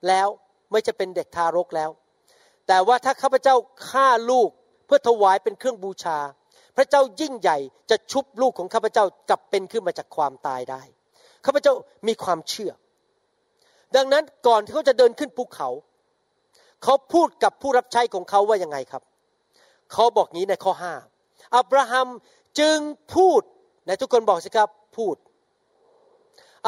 [0.08, 0.28] แล้ว
[0.70, 1.90] ไม่จะเป็นเด็กทารกแล้ว
[2.66, 3.54] แต่ว่าถ้าข้าพเจ้า
[3.88, 4.50] ฆ่าลูก
[4.86, 6.18] เพื่อถวายเป็นเครื่องบูชา
[6.76, 7.58] พระเจ้ายิ่งใหญ่
[7.90, 10.82] จะชุบลูกของข้าพเจ้ากลับเป็นขึ้นมาจากความตายได้
[11.44, 11.72] ข้าพเจ้า
[12.08, 12.72] มีความเชื่อ
[13.96, 15.68] ดังนั้นก่อนที่เขาจะเดินขึ้นภูเขา
[16.82, 19.02] เขาพูดกับผู้รับใช้ของเขาว่ายังไงครับ
[19.92, 20.94] เขาบอกงี้ในข้อห้า
[21.56, 22.08] อับราฮัม
[22.60, 22.78] จึง
[23.14, 23.40] พูด
[23.86, 25.16] ในทุกคนบอกสิครับพูด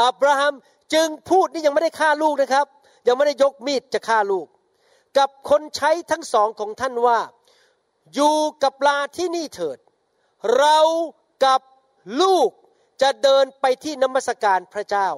[0.02, 0.54] อับราฮัม
[0.94, 2.66] จึงพูดนี่ยังไม่ได้ฆ่าลูกนะครับ
[3.06, 4.46] ยังไม่ได้ยกมีดจะฆ่าลูก
[5.18, 7.18] กับคนใช้ทั้งสองของท่านว่า
[8.14, 9.78] อยู่กับลาที่นี่เถิด
[10.56, 10.78] เรา
[11.44, 11.60] กับ
[12.20, 12.50] ลูก
[13.02, 15.08] จะเดินไปที่นมัสการพระเจ้า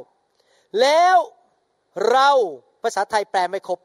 [0.81, 1.17] แล้ว
[2.09, 2.31] เรา
[2.83, 3.79] ภาษาไทยแปลไม่ครบ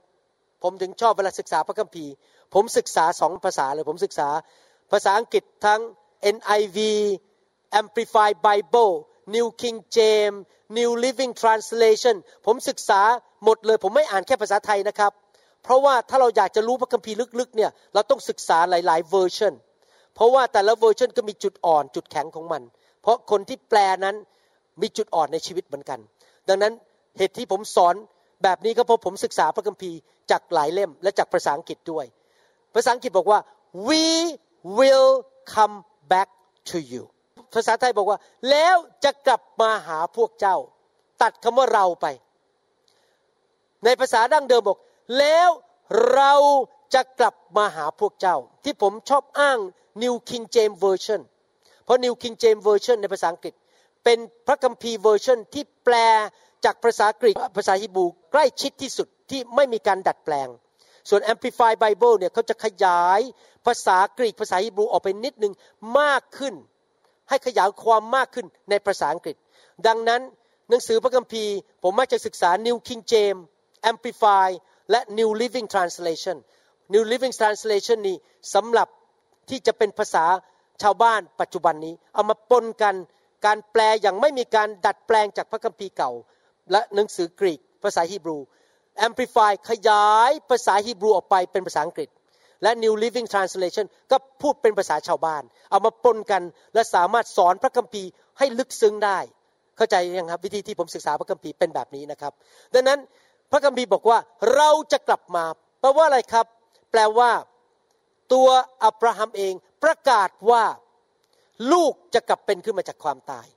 [0.64, 2.12] ผมถึงชอบเวลาศึกษาพระคัมภีร์
[2.54, 4.28] ผมศึกษาสองภาษาเลย ผมศึกษา
[4.92, 5.82] ภาษาอังกฤษทั้ง
[6.36, 6.78] NIV
[7.82, 8.94] Amplified Bible
[9.36, 10.40] New King James
[10.78, 13.02] New Living Translation ผมศึกษา
[13.46, 15.12] หมดเลย ผมไม่อ่านแค่ภาษาไทยนะครับ
[15.64, 19.54] เพราะว่าถ้าเราอยากจะรู้พระคัมภีร์ลึกๆเนี่ยเราต้องศึกษาหลาย ๆ เวอร์ชัน
[20.16, 22.62] เพราะว่าแต่ละเวอร์ชันก็มีจุดอ่อนจุดแข็งของมัน
[23.02, 24.16] เพราะคนที่แปลนั้น
[24.82, 26.00] มีจุดอ่อนในชีวิตเหมือนกัน
[26.48, 26.74] ดังนั้น
[27.18, 27.96] เหตุที่ผมสอน
[28.44, 29.98] แบบนี้ก็เพราะผมศึกษาพระคัมภีร์
[30.32, 32.06] จากหลายเล่มและจากภาษาอังกฤษด้วย
[32.76, 33.40] ภาษาอังกฤษบอกว่า
[33.88, 34.06] we
[34.78, 35.12] will
[35.54, 35.76] come
[36.12, 36.30] back
[36.70, 37.04] to you
[37.54, 40.58] ภาษาไทยบอกว่า แล้วจะกลับมาหาพวกเจ้า
[41.22, 42.08] ตัดคำว่าเราไป
[43.86, 44.78] ในภาษาดั้งเดิมบอก
[45.20, 45.50] แล้ว
[46.14, 46.34] เรา
[46.94, 49.60] จะกลับมาหาพวกเจ้า ที่ผมชอบอ้าง
[50.04, 51.22] New King James Version
[51.84, 53.54] เพราะ New King James Version ในภาษาอังกฤษ
[54.04, 55.96] เป็นพระคัมภีร์เวอร์ชันที่แปล
[56.66, 60.50] จากภาษากรีกภาษาฮิบรูใกล้ชิดที่สุดที่ไม่มีการดัดแปลง
[61.10, 63.22] ส่วน Amplified Bible เนี่ยเขาจะขยาย
[63.66, 65.54] ภาษากรีกภาษาฮิบรูออกไปนิดนึง
[66.00, 66.56] มากขึ้น
[67.30, 69.36] ให้ขยายความมากขึ้นในภาษาอังกฤษ
[69.88, 70.22] ดังนั้น
[70.70, 71.54] หนังสือพระคัมภีร์
[71.84, 73.42] ผมมักจะศึกษา New King James
[73.92, 74.48] Amplify
[74.92, 76.38] และ New Living Translation
[76.94, 78.18] New Living Translation นี้
[78.54, 78.88] สำหรับ
[79.50, 80.26] ที่จะเป็นภาษา
[80.82, 82.96] ชาวบ้านปัจจุบันนี้ เอามาปนกัน
[83.46, 86.12] การแปลอย่างไม่มีการดัดแปลงจากพระคัมภีร์เก่า
[86.72, 88.38] และหนังสือกรีกภาษาฮีบรู
[89.08, 92.10] Amplify ขยายภาษาฮีบรูออกไปเป็นภาษาอังกฤษ
[92.64, 96.44] และ New Living Translation ก็พูดเป็นภาษาชาวบ้าน เอามาปนกัน
[96.74, 99.20] และสามารถสอนพระคัมภีร์ให้ลึกซึ้งได้
[99.78, 102.34] เข้าใจยังครับวิธีที่ผมศึกษาพระคัมภีร์เป็นแบบนี้นะครับ
[102.74, 103.00] ดังนั้น
[103.52, 104.18] พระคัมภีร์บอกว่า
[104.56, 105.46] เราจะกลับมา
[105.80, 106.46] แปลว่าอะไรครับ
[106.92, 107.32] แปลว่า
[108.34, 108.48] ตัว
[108.84, 109.54] อับราฮัมเอง
[109.84, 110.64] ประกาศว่า
[111.72, 113.48] ลูกจะกลับเป็นขึ้นมาจากความตาย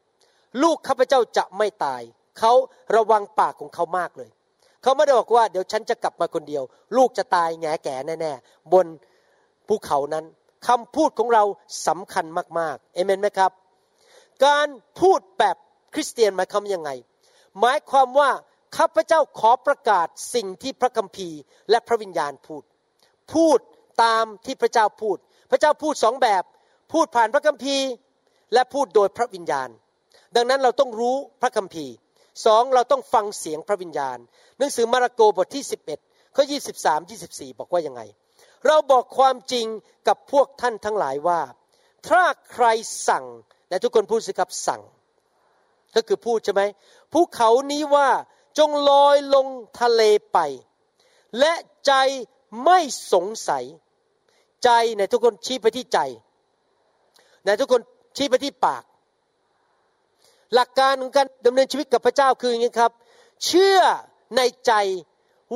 [0.63, 2.03] ลูกข้าพเจ้าจะไม่ตาย
[2.39, 2.53] เขา
[2.97, 4.31] ระวังปากของเขามากเลย
[4.83, 6.63] เขาไม่ได้บอกว่าเดี๋ยวฉันจะกลับมาคนเดียว
[6.97, 8.87] ลูกจะตายแง่แก่แน่ๆบน
[9.69, 10.25] ภูเขานั้น
[10.67, 11.45] คำพูดของเรา
[11.87, 12.27] สำคัญ
[12.59, 13.51] มากๆเอเมนไหมครับ
[14.45, 14.69] การ
[15.01, 15.57] พูดแบบ
[15.95, 16.91] คริสเตียนหมายความยังไง
[17.61, 18.31] หมายความว่า
[18.77, 21.39] ข้าพเจ้าขอประกาศสิ่งที่พระคัมภีร์
[21.71, 22.63] และพระวิญญาณพูด
[23.33, 23.59] พูด
[24.03, 25.17] ตามที่พระเจ้าพูด
[25.51, 26.45] พระเจ้าพูดสองแบบ
[26.93, 27.87] พูดผ่านพระคัมภีร์
[28.53, 29.69] และพูดโดยพระวิญญาณ
[30.37, 31.93] ดังนั้นเราต้องรู้พระคัมภีร์
[32.47, 34.19] สองเราต้องฟังเสียงพระวิญญาณ
[34.59, 35.65] หนังสือมาระโกบทที่
[35.99, 36.45] 11ข้อ
[36.81, 38.03] 23 24 บอกว่ายังไง
[38.67, 39.67] เราบอกความจริง
[40.09, 41.41] กับพวกท่านทั้งหลายว่า
[42.09, 42.23] ถ้า
[42.53, 42.67] ใคร
[43.09, 43.25] สั่ง
[43.69, 44.83] และทุกคนพูดสิครับสั่ง
[45.95, 46.63] ก็คือพูดใช่ไหม
[47.13, 48.09] ภูเขานี้ว่า
[48.59, 49.47] จงลอยลง
[49.81, 50.03] ทะเล
[50.33, 50.39] ไป
[51.39, 51.53] และ
[51.87, 51.93] ใจ
[52.65, 52.79] ไม่
[53.13, 53.65] สงสัย
[54.65, 55.99] ใจในทุกคนชี้ไปที่ใจ
[57.45, 57.83] ในทุกคน
[58.17, 58.85] ชี้ไปที่ปาก
[60.55, 62.93] หลักการของการดำเนินชีวิตกับพระเจ้าคืออย่างนี้ครับ
[63.47, 63.79] เชื่อ
[64.37, 64.73] ในใจ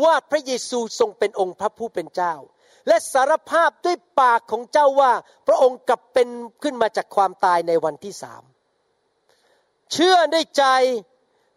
[0.03, 2.35] ว่าพระเยซูทรงเป็นองค์พระผู้เป็นเจ้า
[2.89, 5.13] และสารภาพด้วยปากของเจ้าว่า
[5.47, 6.29] พระองค์กลับเป็น
[6.63, 8.43] ขึ้นมาจากความตายในวันที่สาม
[9.93, 10.65] เชื่อด้วยใจ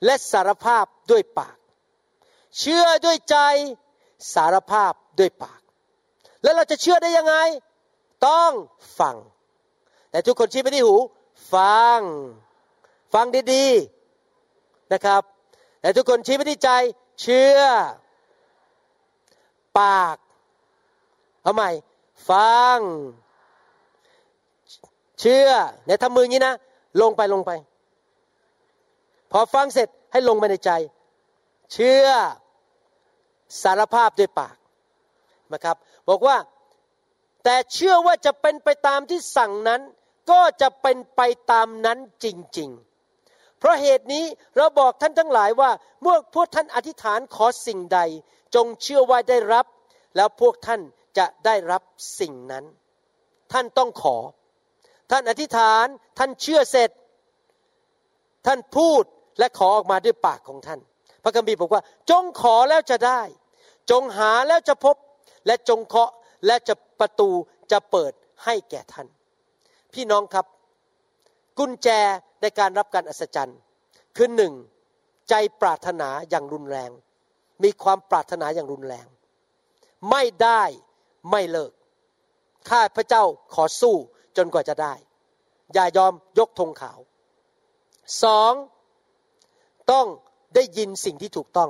[0.05, 1.57] และสารภาพด้วยปาก
[2.59, 3.37] เชื่อด้วยใจ
[4.33, 5.61] สารภาพด้วยปาก
[6.43, 7.35] แล้วเราจะเชื่อได้ยังไง
[8.27, 8.51] ต้อง
[8.99, 9.15] ฟัง
[10.11, 10.95] แต่ทุกคนชี้ไปที่หู
[11.53, 11.99] ฟัง
[13.13, 15.21] ฟังดีๆนะครับ
[15.81, 16.69] แต่ทุกคนชี้ไปที่ใจ
[17.21, 17.59] เชื่อ
[19.79, 20.17] ปาก
[21.41, 21.69] เอาใหม่
[22.29, 22.79] ฟัง
[25.19, 25.49] เชื่อ
[25.85, 26.55] เนี่ยทำมืออย่างนี้นะ
[27.01, 27.51] ลงไปลงไป
[29.31, 30.71] พอฟังเสร็จให้ลงไปในใจ
[31.73, 32.05] เชื่อ
[33.63, 34.55] สารภาพด้วยปาก
[35.53, 35.75] นะครับ
[36.09, 36.37] บอกว่า
[37.43, 39.81] แต่เชื่อว่าจะเป็นไปตามที่สั่งนั้น
[40.31, 42.25] ก็จะเป็นไปตามนั้นจ
[42.57, 42.88] ริง ๆ
[43.59, 44.25] เพราะเหตุนี้
[44.57, 47.99] เราบอกท่านทั้งหลายว่าเมื่อพวกท่านอธิษฐานขอสิ่งใด
[48.55, 49.65] จงเชื่อว่าได้รับ
[50.15, 50.81] แล้วพวกท่าน
[51.17, 51.81] จะได้รับ
[52.19, 52.65] สิ่งนั้น
[53.53, 54.17] ท่านต้องขอ
[55.11, 55.85] ท่านอธิษฐาน
[56.17, 56.89] ท่านเชื่อเสร็จ
[58.45, 59.03] ท่านพูด
[59.39, 60.79] และขอออกมาด้วยปากของท่าน
[61.23, 63.21] พระคัมภีร์บอกว่า จงขอแล้วจะได้
[63.91, 64.95] จงหาแล้วจะพบ
[65.45, 66.11] และจงเคาะ
[66.45, 67.29] และจะประตู
[67.71, 68.11] จะเปิด
[68.45, 69.07] ให้แก่ท่าน
[69.93, 70.45] พี่น้องครับ
[71.59, 71.89] กุญแจ
[72.41, 73.59] ในการรับการอัศจรรย์
[74.15, 74.53] คือหนึ่ง
[75.29, 76.91] ใจปรารถนาอย่างรุนแรง
[77.63, 79.07] มีความปรารถนาอย่างรุนแรง
[80.09, 80.63] ไม่ได้
[81.31, 81.71] ไม่เลิก
[82.69, 83.23] ข้าพระเจ้า
[83.53, 83.95] ขอสู้
[84.37, 84.93] จนกว่าจะได้
[85.73, 86.99] อย่ายอมยกธงขาว
[88.23, 88.53] สอง
[89.91, 90.07] ต้อง
[90.55, 91.69] ได้ยินสิ่งที่ถูกต้อง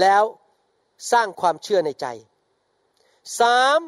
[0.00, 0.24] แล้ว
[1.12, 2.06] สร้างความเชื่อในใจ
[3.40, 3.78] สาม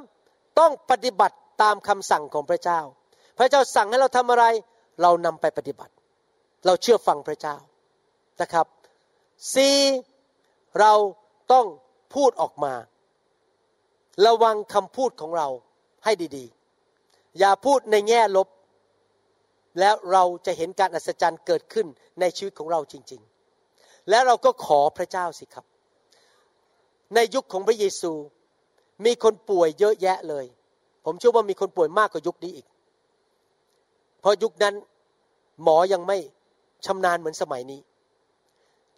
[0.58, 2.80] ต้องปฏิบัติตามคำสั่งของพระเจ้า
[3.38, 4.44] พระเจ้าสั่งให้เราทำอะไร
[5.02, 5.94] เรานำไปปฏิบัติ
[6.66, 7.56] เราเชื่อฟังพระเจ้า
[8.40, 8.66] นะครับ
[9.54, 9.76] สี่
[10.80, 10.92] เรา
[11.52, 11.66] ต้อง
[12.14, 12.74] พูดออกมา
[14.26, 15.48] ระวังคำพูดของเรา
[16.04, 18.48] ให้ดีๆ อย่าพูดในแง่ลบ
[19.80, 21.86] แล้วเราจะเห็นการอัศจรรย์เกิดขึ้น
[22.20, 23.20] ในชีวิตของเราจริง
[23.64, 25.64] ๆ และเราก็ขอพระเจ้าสิครับ
[27.14, 28.12] ในยุคของพระเยซู
[29.04, 30.46] มีคนป่วยเยอะแยะเลย
[31.04, 32.66] ผมเชื่อว่ามีคนป่วยมากกว่ายุคนี้อีก
[34.26, 34.74] ราะยุคนั้น
[35.62, 36.18] หมอยังไม่
[36.86, 37.80] ชำนาญเหมือนสมัยนี้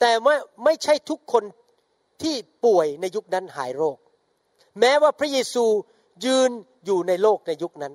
[0.01, 1.45] แต่ว่าไม่ใช่ทุกคน
[2.23, 3.99] ที่ป่วยในยุคนั้นหายโรค
[4.81, 5.65] แม้ว่าพระเยซู
[6.25, 6.51] ยืน
[6.85, 7.93] อยู่ในโลกในยุคนั้น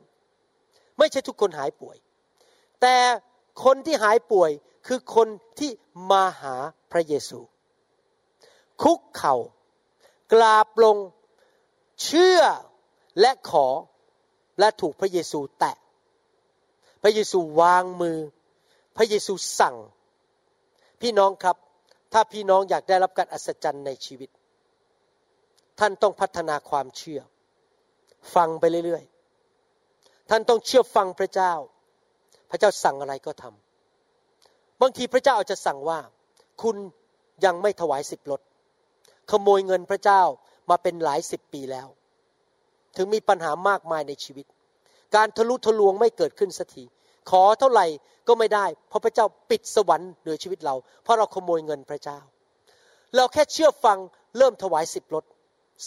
[0.98, 1.98] ไม่ใช่ทุกคนหายป่วย
[2.82, 2.96] แต่
[3.64, 4.52] คนที่หายป่วย
[4.88, 5.28] คือคน
[5.60, 5.72] ที่
[6.12, 6.56] มาหา
[6.92, 7.40] พระเยซู
[8.82, 9.36] คุกเขา่า
[10.34, 10.98] กราบลง
[12.04, 12.42] เชื่อ
[13.20, 13.68] และขอ
[14.60, 15.76] และถูกพระเยซูแตะ
[17.04, 18.18] พระเยซูวางมือ
[18.98, 19.76] พระเยซูสั่ง
[21.02, 21.58] พี่น้องครับ
[22.14, 24.30] ถ้าพี่น้องอยากได้รับการอัศจรรย์ในชีวิต
[25.80, 27.22] ท่านต้องพัฒนาความเชื่อ
[28.36, 31.54] ฟังไปเรื่อยๆ ท่านต้องเชื่อฟังพระเจ้า
[32.50, 36.00] พระเจ้าสั่งอะไรก็ทำบางทีพระเจ้าอาจจะสั่งว่า
[36.62, 36.76] คุณ
[37.46, 38.42] ยังไม่ถวายสิบรถ
[39.32, 40.22] ขโมยเงินพระเจ้า
[40.70, 41.88] มาเป็นหลายสิบปีแล้ว
[42.96, 44.46] ถึงมีปัญหามากมายในชีวิต
[45.16, 46.84] การทะลุทะลวงไม่เกิดขึ้นสักที
[47.30, 47.86] ขอเท่าไหร่
[48.28, 52.20] ก็ไม่ได้ เพราะพระเจ้าปิดสวรรค์เหนือชีวิตเรา เพราะเราขโมยเงินพระเจ้า
[53.16, 53.98] เราแค่เชื่อฟัง
[54.38, 55.24] เริ่มถวายสิบรถ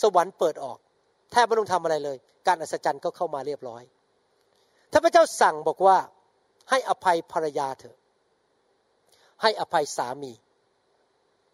[0.03, 0.79] สวรรค์เปิดออก
[1.33, 2.17] แทบไม่ต้องทำอะไรเลย
[2.47, 3.83] การอัศจรรย์ก็เข้ามาเรียบร้อย
[4.93, 5.99] ถ้าพระเจ้าสั่งบอกว่า
[6.71, 7.97] ให้อภัยภรรยาเถอะ
[9.43, 10.33] ให้อภัยสามี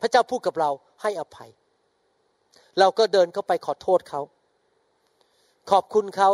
[0.00, 0.70] พระเจ้าพูดกับเรา
[1.02, 1.50] ให้อภัย
[2.78, 4.20] เราก็เดินเข้าไปขอโทษเขา
[5.70, 6.30] ขอบคุณเขา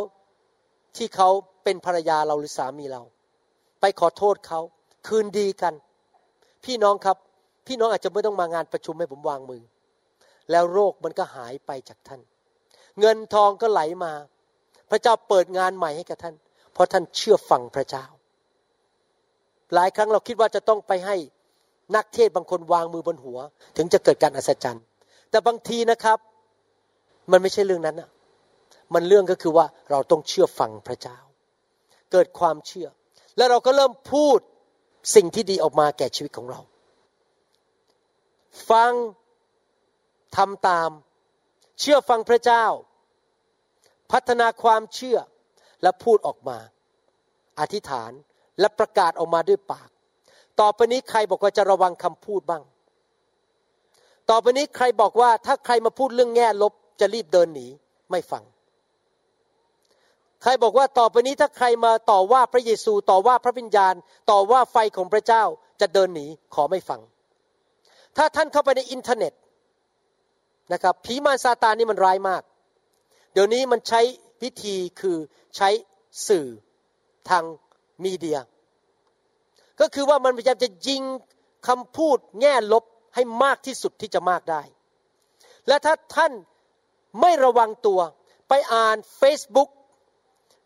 [0.99, 1.29] ที่เขา
[1.65, 3.03] เป็นภรรยาเราหรือสามีเรา
[3.81, 4.61] ไปขอโทษเขา
[5.07, 5.75] คืนดีกัน
[6.65, 7.17] พี่น้องครับ
[7.67, 9.63] พี่น้องอาจจะไม่ต้องมางานประชุมให้ผมวางมือ
[10.51, 12.21] แล้วโรคมันก็หายไปจากท่าน
[13.01, 14.13] เงินทองก็ไหลมา
[14.91, 16.35] พระเจ้าเปิดงานใหม่ให้กับท่าน
[16.73, 18.05] เพราะท่านเชื่อฟังพระเจ้า
[19.75, 21.17] หลายครั้งเราคิดว่าจะต้องไปให้
[21.97, 23.39] นักเทศบางคนวางมือบนหัว
[23.77, 24.85] ถึงจะเกิดการอัศจรรย์
[25.31, 26.19] แต่บางทีนะครับ
[27.31, 28.09] มันไม่ใช่เรื่องนั้นอะ
[28.95, 31.19] มันเรื่องก็คือว่าเราต้องเชื่อฟังพระเจ้า
[32.13, 32.89] เกิดความเชื่อ
[33.37, 34.39] แล้วเราก็เริ่มพูด
[35.15, 36.61] สิ่งที่ดีออกมาแก่ชีวิตของเรา
[38.71, 38.93] ฟัง
[40.37, 40.91] ทำตาม
[41.81, 42.65] เชื่อฟังพระเจ้า
[44.13, 45.19] พัฒนาความเชื่อ
[45.83, 46.59] และพูดออกมา
[47.61, 48.11] อธิษฐาน
[48.61, 49.91] และประกาศออกมาด้วยปาก
[50.61, 52.63] ต่อไปนี้ใครบอกว่าจะระวังคำพูดบ้าง
[54.31, 57.67] ต่อไปนี้ใครบอกว่าถ้าใครมาพูดเรื่องแง่ลบจะรีบเดินหนี
[58.11, 58.45] ไม่ฟัง
[60.43, 63.95] ใครบอกว่าต่อไปนี้ถ้าใครมาต่อว่าพระเยซูต่อว่าพระวิญญาณ
[64.31, 65.45] ต่อว่าไฟของพระเจ้า
[65.81, 67.01] จะเดินหนีขอไม่ฟัง
[68.17, 69.33] ถ้าท่านเข้าไปในอินเทอร์เน็ต
[70.73, 72.43] นะครับผีมารซาตานนี่มันร้ายมาก
[73.33, 74.01] เดี๋ยวนี้มันใช้
[74.43, 75.17] วิธีคือ
[75.57, 75.69] ใช้
[76.29, 76.47] สื่อ
[77.29, 77.45] ทาง
[78.05, 78.39] มีเดีย
[79.81, 81.03] ก็คือว่ามันพยายามจะยิง
[81.69, 82.85] คำพูดแง่ลบ
[83.15, 84.63] ให้มากที่สุดที่จะมากได้
[85.69, 86.33] และถ้าท่าน
[87.21, 88.01] ไม่ระวังตัว
[88.49, 89.71] ไปอ่าน Facebook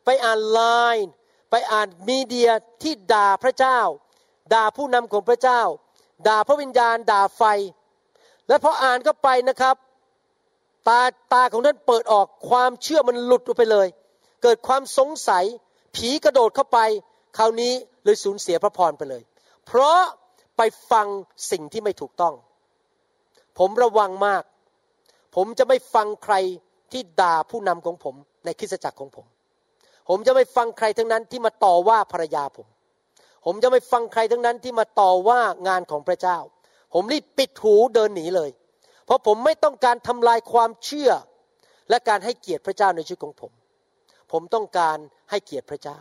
[0.05, 0.61] ไปอ่านไล
[0.97, 1.07] น์
[1.51, 2.51] ไปอ่านมีเดีย
[2.83, 3.79] ที่ด่าพระเจ้า
[4.55, 5.61] ด่าผู้นำของพระเจ้า
[6.29, 7.43] ด่าพระวิญญาณ ด่าไฟ
[8.49, 9.77] และพออ่านก็ไปนะครับ
[10.89, 11.01] ตา
[11.33, 13.89] ตาของท่านเปิดออกความเชื่อมันหลุดออกไปเลย
[14.43, 15.45] เกิดความสงสัย
[15.95, 16.79] ผีกระโดดเข้าไป
[17.39, 17.73] คราวนี้
[18.05, 19.23] เลยสูญเสียพระพรไปเลย
[19.67, 20.01] เพราะ
[20.57, 21.07] ไปฟัง
[21.51, 22.35] สิ่งที่ไม่ถูกต้อง
[23.59, 24.43] ผมระวังมาก
[25.35, 26.35] ผมจะไม่ฟังใคร
[26.93, 29.27] ที่ด่าผู้นำของผมในคริสตจักรของผม
[30.09, 32.67] ผมจะไม่ฟังใครทั้งนั้นที่มาต่อว่าภรรยาผม
[33.45, 36.39] ผมจะไม่ฟังใครทั้งนั้นที่มาต่อว่างานของพระเจ้า
[36.95, 38.51] ผมรีบปิดหูเดินหนีเลย
[39.07, 41.11] เพราะผมไม่ต้องการทำลายความเชื่อ
[41.91, 43.53] และการให้เกียรติพระเจ้าในชีวิตของผม
[44.33, 44.99] ผมต้องการ
[45.31, 45.99] ให้เกียรติพระเจ้า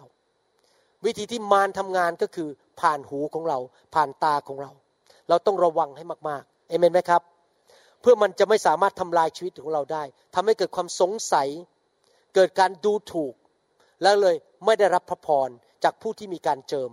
[1.06, 2.50] วิธีที่มารทำงานก็คือ
[2.80, 3.60] ผ่านหูของเรา
[3.94, 4.72] ผ่านตาของเรา
[5.30, 7.22] เราต้องระวังให้มากๆเอเมนไหมครับ
[8.02, 10.04] เพื่อมันจะไม่สามารถทำลายชีวิตของเราได้
[10.36, 11.48] ทำให้เกิดความสงสัย
[12.36, 13.34] เกิดการดูถูก
[14.04, 14.36] แล้วเลย
[14.66, 15.50] ไม่ได้รับพระพร
[15.84, 16.90] จากผู้ที่มีการเจิม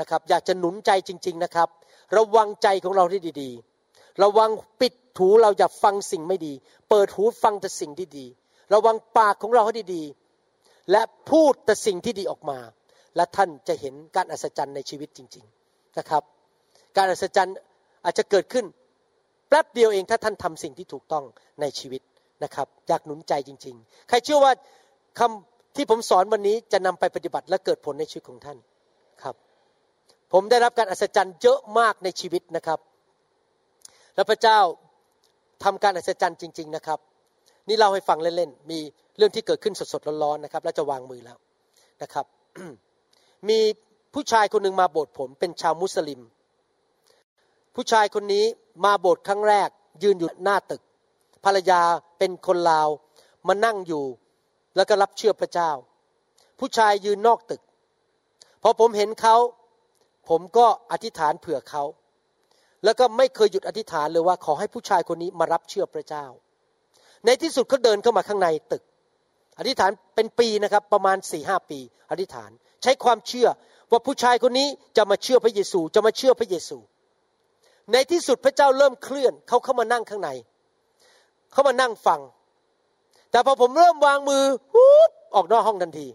[0.00, 1.68] นะครับ อยากจะหนุนใจจริง ๆนะครับ
[2.16, 4.50] ระวังใจของเราให้ดีๆ ระวัง
[4.80, 6.52] ปิดหูเราอย่าฟังสิ่งไม่ดี
[6.88, 8.26] เปิดหูฟังแต่สิ่งที่ดี
[8.74, 12.58] ระวังปากของเราให้ดีๆ และพูดแต่สิ่งที่ดีออกมา
[13.16, 16.22] และท่านจะเห็นการอัศจรรย์ในชีวิตจริง ๆนะครับ
[16.96, 17.56] การอัศจรรย์
[18.04, 18.66] อาจจะเกิดขึ้น
[19.48, 21.24] แป๊บเดียวเองถ้าท่านทำสิ่งที่ถูกต้อง
[21.60, 22.02] ในชีวิต
[22.44, 24.52] นะครับ อยากหนุนใจจริง ๆ ใครเชื่อว่า
[25.18, 28.58] คำ ที่ผมสอนวันนี้จะนำไปปฏิบัติและเกิดผลในชีวิตของท่าน
[29.22, 29.34] ครับ
[30.32, 32.78] ผมได้รับการอัศจรรย์เยอะมากในชีวิตนะครับ
[34.14, 34.58] และพระเจ้า
[35.64, 36.98] ทำการอัศจรรย์จริง ๆนะครับ
[37.68, 38.78] นี่เล่าให้ฟังเล่นๆมี
[39.16, 41.36] เรื่องที่เกิดขึ้นสดๆร้อนๆนะครับ แล้วจะวางมือแล้ว
[42.02, 42.26] นะครับ
[43.48, 43.58] มี
[44.14, 46.20] ผู้ชายคนหนึ่งมาโบสถ์ผมเป็นชาวมุสลิม
[47.74, 48.44] ผู้ชายคนนี้
[48.84, 49.68] มาโบสถ์ครั้งแรก
[50.02, 50.82] ยืนอยู่หน้าตึก
[51.44, 51.80] ภรรยา
[52.18, 52.88] เป็นคนลาว
[53.46, 54.04] มานั่งอยู่
[54.76, 55.70] แล้วก็รับเชื่อพระเจ้า
[56.58, 57.60] ผู้ชายยืนนอกตึก
[58.62, 59.36] พอผมเห็นเขา
[60.28, 61.82] ผมก็อธิษฐานเผื่อเขา
[62.84, 66.24] แล้วก็ไม่เคยหยุดอธิษฐานเลยว่าขอให้ผู้ชายคนนี้มารับเชื่อพระเจ้า
[67.24, 68.82] ในที่สุดเขาเดินเข้ามาข้างในตึก
[69.58, 71.78] อธิษฐานเป็นปีนะครับประมาณสี่ห้าปี
[72.10, 72.50] อธิษฐาน
[72.82, 73.48] ใช้ความเชื่อ
[73.90, 76.78] ว่าผู้ชายคนนี้จะมาเชื่อพระเยซูจะมาเชื่อพระเยซู
[77.92, 80.30] ในที่สุดพระเจ้าเริ่มเคลื่อนเขาเข้ามานั่งข้างใน
[81.52, 82.20] เขามานั่งฟัง
[83.34, 86.06] แต่พอผมเริ่มวางมือปุ๊บออกนอกห้องทันที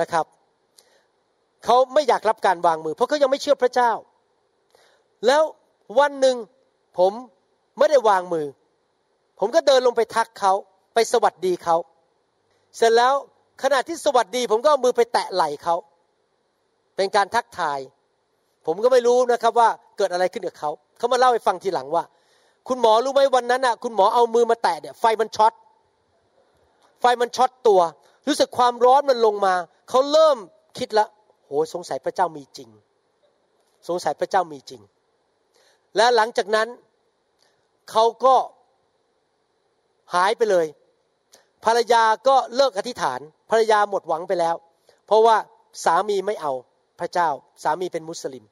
[0.00, 0.26] นะครับ
[1.64, 3.90] เขาไม่อยากรับการวางมือ เพราะเขายังไม่เชื่อพระเจ้า
[5.26, 5.42] แล้ว
[5.98, 6.36] วันหนึ่ง
[6.98, 7.12] ผม
[7.78, 8.46] ไม่ได้วางมือ
[9.38, 10.52] ผมก็เดินลงไปทักเขา
[10.94, 11.76] ไปสวัสดีเขา
[12.76, 13.14] เสร็จแล้ว
[13.62, 15.76] ขณะที่สวัสดี ผมก็เอามือไปแตะไหล่เขา
[16.96, 17.78] เป็นการทักทาย
[18.66, 22.04] ผมก็ไม่รู้นะครับว่าเกิดอะไรขึ้นกับเขาเขามาเล่าให้ฟังทีหลังว่า
[22.68, 25.52] คุณหมอรู้ไหมวันนั้นอะ คุณหมอเอามือมาแตะเนี่ยไฟมันช็อต
[27.00, 27.80] ไฟมันช็อตตัว
[28.26, 29.54] รู้สึกความร้อนมันลงมา
[29.88, 30.38] เขาเริ่ม
[30.78, 31.06] คิดละ
[31.46, 32.70] โหสงสัยพระเจ้ามีจริง
[33.88, 34.82] สงสัยพระเจ้ามีจริง
[35.96, 36.68] และหลังจากนั้น
[37.90, 38.34] เขาก็
[40.14, 40.66] หายไปเลย
[41.64, 43.20] ภรรยาก็เลิกอธิษฐาน
[43.50, 44.54] ภรรยาหมดหวังไปแล้ว
[45.06, 45.36] เพราะว่า
[45.84, 46.52] สามีไม่เอา
[47.00, 47.28] พระเจ้า
[47.62, 48.44] สามีเป็นมุสลิม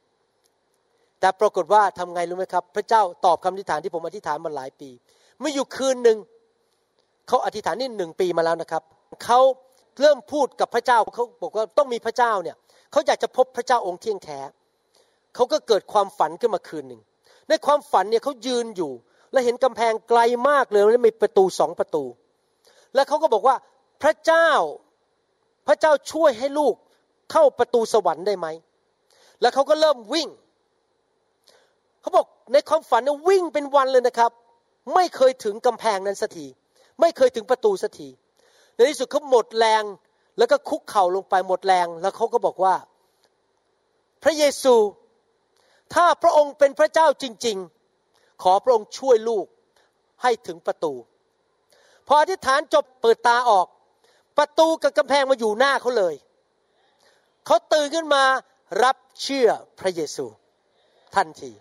[1.20, 4.90] แต่ปรากฏว่าทำไงรู้ไหมครับ พระเจ้าตอบคำอธิษฐานที่ผมอธิษฐานมาหลายปี
[5.38, 6.18] เมื่ออยู่คืนหนึ่ง
[7.29, 8.83] เขาอธิษฐานนี่หนึ่งปีมาแล้วนะครับ
[9.25, 9.41] เขา
[10.01, 12.57] เริ่มพูดกับพระเจ้าเขาบอกว่าต้องมีพระเจ้าเนี่ย
[12.93, 14.39] เขาอยากจะพบพระเจ้าองค์เที่ยงแท้
[15.35, 17.03] เขาก็เกิดความฝันขึ้นมาคืนหนึ่ง
[17.49, 18.93] ในความฝันเนี่ยเขายืนอยู่
[19.33, 22.05] และเห็นกำแพงไกลมากเลยแล้วมีประตูสองประตู
[22.95, 23.57] แล้วเขาก็บอกว่า
[24.03, 24.49] พระเจ้า
[25.66, 26.75] พระเจ้าช่วยให้ลูก
[27.33, 28.47] เข้าประตูสวรรค์ได้ไหม
[29.41, 30.29] แล้วเขาก็เริ่มวิ่ง
[32.01, 34.31] เขาบอกในความฝันเนี่ยวิ่งเป็นวันเลยนะครับ
[34.95, 36.47] ไม่เคยถึงกำแพงนั้นสักที
[37.01, 38.09] ไม่เคยถึงประตูสักที
[38.74, 39.84] ในที่สุดเขาหมดแรง
[40.38, 42.74] แล้วก็คุกเข่าลงไปหมดแรง แล้วเขาก็บอกว่า
[44.22, 44.74] พระเยซู
[45.95, 47.57] ถ้าพระองค์เป็นพระเจ้าจริง
[48.01, 49.47] ๆ ขอพระองค์ช่วยลูก
[50.22, 50.93] ให้ถึงประตู
[52.07, 53.66] พออธิษฐานจบเปิดตาออก
[54.38, 56.14] ประตูกับกำแพงมาอยู่หน้าเขาเลย
[57.47, 58.24] เขาตื่นขึ้นมา
[58.84, 60.26] รับเชื่อพระเยซู
[61.16, 61.53] ทันที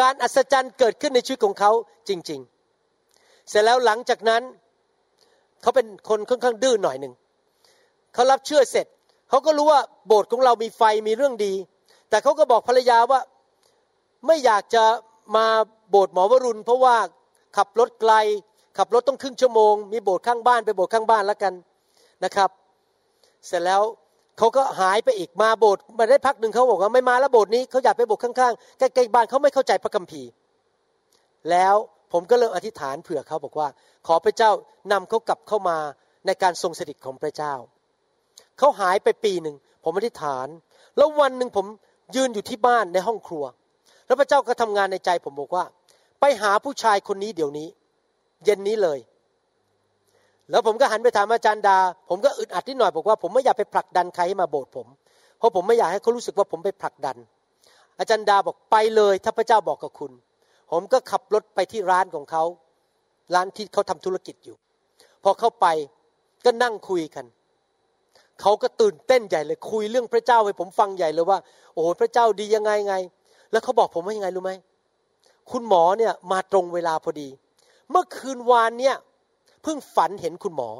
[0.00, 1.70] การอัศจรรย์เกิดขึ้นในชีวิตของเขา
[2.08, 2.40] จริง
[2.94, 4.42] ๆ เสร็จแล้วหลังจากนั้น
[5.62, 7.14] เขาเป็นคนค่อนข้างดื้อหน่อยหนึ่ง
[8.14, 8.86] เขารับเชื่อเสร็จ
[9.28, 11.52] เขาก็รู้ว่าโบสถ์ของเรามีไฟมีเรื่องดี
[12.08, 13.20] แต่เขาก็บอกภรรยาว่า
[14.26, 14.84] ไม่อยากจะ
[15.36, 15.46] มา
[15.90, 16.96] โบสถ์หมอวรุณ เพราะว่า
[17.56, 18.12] ขับรถไกล
[18.78, 21.54] ขับรถต้องครึ่งชั่วโมง มีโบสถ์ข้างบ้านไปโบสถ์ข้างบ้านแล้วกัน
[22.24, 22.50] นะครับ
[23.46, 23.82] เสร็จแล้ว
[24.38, 30.28] เขาก็หายไปอีกมาโบสถ์มาได้พักหนึ่งเขาบอกว่าไม่มาแล้วโบสถ์นี้เขาอยากไปโบสถ์ข้างๆใกล้ๆบ้านเขาไม่เข้าใจพระคัมภีร์
[31.50, 31.74] แล้ว
[32.12, 33.68] ผมก็เริ่มอธิษฐานเผื่อเขาบอกว่า
[34.06, 34.50] ขอพระเจ้า
[34.92, 35.78] นำเขากลับเข้ามา
[36.26, 37.54] ในการทรงสถิตของพระเจ้า
[38.58, 40.46] เขาหายไปปีหนึ่งผมอธิษฐาน
[40.96, 41.66] แล้ววันหนึ่งผม
[42.16, 43.44] ยืนอยู่ที่บ้านในห้องครัว
[44.06, 45.64] แล้วพระเจ้าก็ทำงานในใจผมบอกว่า
[46.20, 47.68] ไปหาผู้ชายคนนี้เดี๋ยวนี้
[48.44, 48.98] เย็นนี้เลย
[50.52, 51.78] แล้วผมก็หันไปถามอาจารย์ดา
[52.08, 54.86] ผมก็อึดอัดนิดหน่อยบอกว่าผมไม่อยากไปผลักดันใครให้มาโบสถ์ผม
[55.38, 57.16] เพราะผมไม่อยากให้เขารู้สึกว่าผมไปผลักดัน
[57.98, 60.12] อาจารย์ดาบอกไปเลยถ้าพระเจ้าบอกกับคุณ
[60.70, 62.44] ผมก็ขับรถไปที่ร้านของเขา
[63.34, 64.56] ร้านที่เขาทำธุรกิจอยู่
[65.22, 65.66] พอเข้าไป
[66.44, 67.26] ก็นั่งคุยกัน
[68.40, 71.38] เขาก็ตื่นเต้นใหญ่เลยคุยเรื่องพระเจ้าให้ผมฟังใหญ่เลยว่า
[71.74, 72.94] โอ้พระเจ้าดียังไงไง
[73.50, 74.52] แล้วเขาบอกผมว่ายังไงรู้ไหม
[75.50, 77.28] คุณหมอเนี่ยมาตรงเวลาพอดี
[77.90, 78.96] เมื่อคืนวานเนี่ย
[79.62, 80.70] เพิ่งฝันเห็นคุณหมอ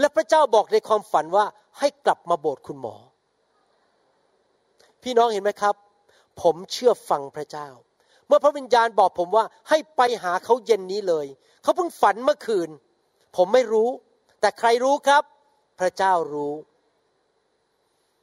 [0.00, 1.44] และพระเจ้าบอกในความฝันว่า
[1.78, 2.94] ให้กลับมาโบสถ์คุณหมอ
[5.02, 5.74] พี่น้องเห็นไหมครับ
[6.42, 7.68] ผมเชื่อฟังพระเจ้า
[8.26, 11.26] เมื่อพระวิญญาณบอกผมว่าให้ไปหาเขาเย็นนี้เลย
[11.62, 12.68] เขาเพิ่งฝันเมื่อคืน
[13.36, 13.88] ผมไม่รู้
[14.40, 15.22] แต่ใครรู้ครับ
[15.80, 16.54] พระเจ้ารู้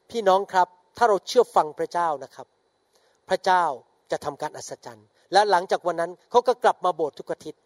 [0.09, 0.67] พี่น้องครับ
[0.97, 2.47] ถ้าเราเชื่อฟังพระเจ้านะครับ
[3.29, 3.63] พระเจ้า
[4.11, 7.61] จะทำการอัศจรรย์ และหลังจากวันนั้นเขาก็กลับมาโบสถ์ทุกอาทิตย์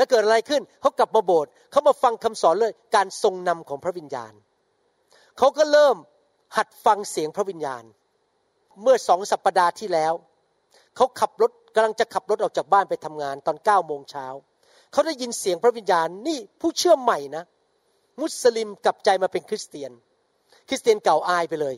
[0.00, 4.32] แล้วเกิดอะไรขึ้นเขากลับมาโบสถ์เขามาฟังคำสอนเลยการทรงนำของพระวิญญาณ
[5.38, 5.96] เขาก็เริ่ม
[6.56, 7.84] หัดฟังเสียงพระวิญญาณ
[8.82, 10.12] เมื่อสองสัปปดาห์ที่แล้ว
[10.96, 14.26] เขาขับรถกำลังจะขับรถออกจากบ้านไปทำงานตอนเก้าโมงเช้า
[14.92, 17.44] เขาได้ยินเสียงพระวิญญาณนี่ผู้เชื่อใหม่นะ
[18.20, 19.92] มุสลิมกลับใจมาเป็นคริสเตียน
[20.68, 21.76] คริสเตียนเก่าอายไปเลย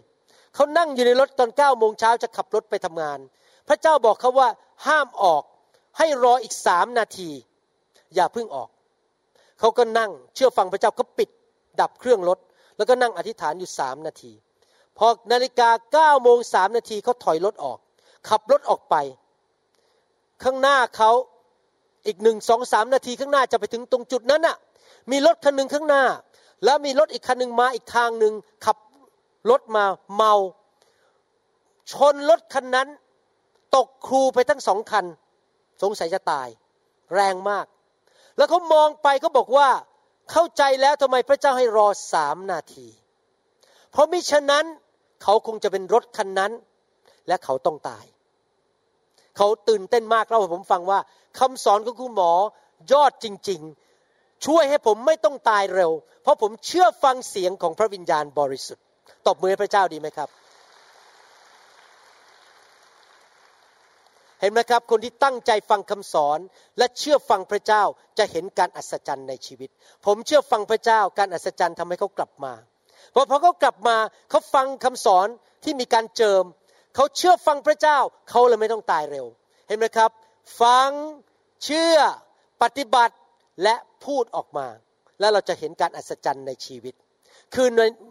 [0.54, 3.18] เขานั่งอยู่ในรถตอนเก้าโมงเช้าจะขับรถไปทำงาน
[3.68, 4.48] พระเจ้าบอกเขาว่า
[4.86, 5.42] ห้ามออก
[5.98, 7.30] ให้รออีกสามนาที
[8.14, 8.68] อย่าเพิ่งออก
[9.58, 11.28] เขาก็นั่งเชื่อฟังพระเจ้าเขาปิด
[11.80, 12.38] ดับเครื่องรถ
[12.76, 14.32] แล้วก็นั่งอธิษฐานอยู่สามนาที
[14.98, 17.78] พอนาฬิกาเก้าโมงสามนาทีเขาถอยรถออก
[18.28, 18.94] ขับรถออกไป
[20.42, 21.10] ข้างหน้าเขา
[22.06, 24.56] อีกหนึ่งสองสามนาทีข้างหน้าจะไปถึงตรงจุดนั้นน่ะ
[25.10, 26.04] มีรถคันหนึ่งข้างหน้า
[26.64, 28.34] แล้วมีรถอีกคันหนึ่งมาอีกทางหนึ่ง
[28.64, 28.76] ขับ
[29.50, 29.84] รถมา
[30.14, 30.34] เมา
[31.92, 32.88] ชนรถคันนั้น
[33.76, 35.04] ตกครูไปทั้งสองคัน
[35.82, 36.48] สงสัยจะตาย
[37.14, 37.66] แรงมาก
[38.36, 39.68] แล้วเขามองไปเขาบอกว่า
[40.30, 42.88] เข้าใจแล้วทำไมพระเจ้าให้รอสามนาที
[43.90, 44.64] เพราะมิฉะนั้น
[45.22, 46.52] เขาคงจะเป็นรถคันนั้น
[47.28, 48.04] และเขาต้องตาย
[49.36, 51.00] เขาตื่นเต้นมากเล่าให้ผมฟังว่า
[51.38, 52.32] คำสอนของคุณหมอ
[52.92, 53.60] ยอดจริง
[54.04, 55.90] ๆ ช่วยให้ผมไม่ต้องตายเร็ว
[56.22, 58.84] เพราะผมเชื่อฟังเสียงของพระวิญญาณบริสุทธิ์
[59.26, 60.28] ตบมือให้พระเจ้าดีไหมครับ
[64.42, 66.38] เห็นไหมครับ คนที่ตั้งใจฟังคำสอน
[66.78, 67.82] และเชื่อฟังพระเจ้า
[68.18, 69.70] จะเห็นการอัศจรรย์ในชีวิต
[70.06, 72.52] ผมเชื่อฟังพระเจ้าการอัศจรรย์ทำให้เขากลับมา
[73.14, 73.96] พอพอเขากลับมา
[74.30, 75.26] เขาฟังคำสอน
[75.64, 76.44] ที่มีการเจิม
[76.94, 77.98] เขาเชื่อฟังพระเจ้า
[78.30, 79.26] เขาเลยไม่ต้องตายเร็ว
[79.68, 80.10] เห็นไหมครับ
[80.60, 80.90] ฟัง
[81.64, 81.96] เชื่อ
[82.62, 83.16] ปฏิบัติ
[83.62, 83.74] และ
[84.04, 84.66] พูดออกมา
[85.20, 86.94] แล้วเราจะเห็นการอัศจรรย์ในชีวิต
[87.54, 87.70] คืน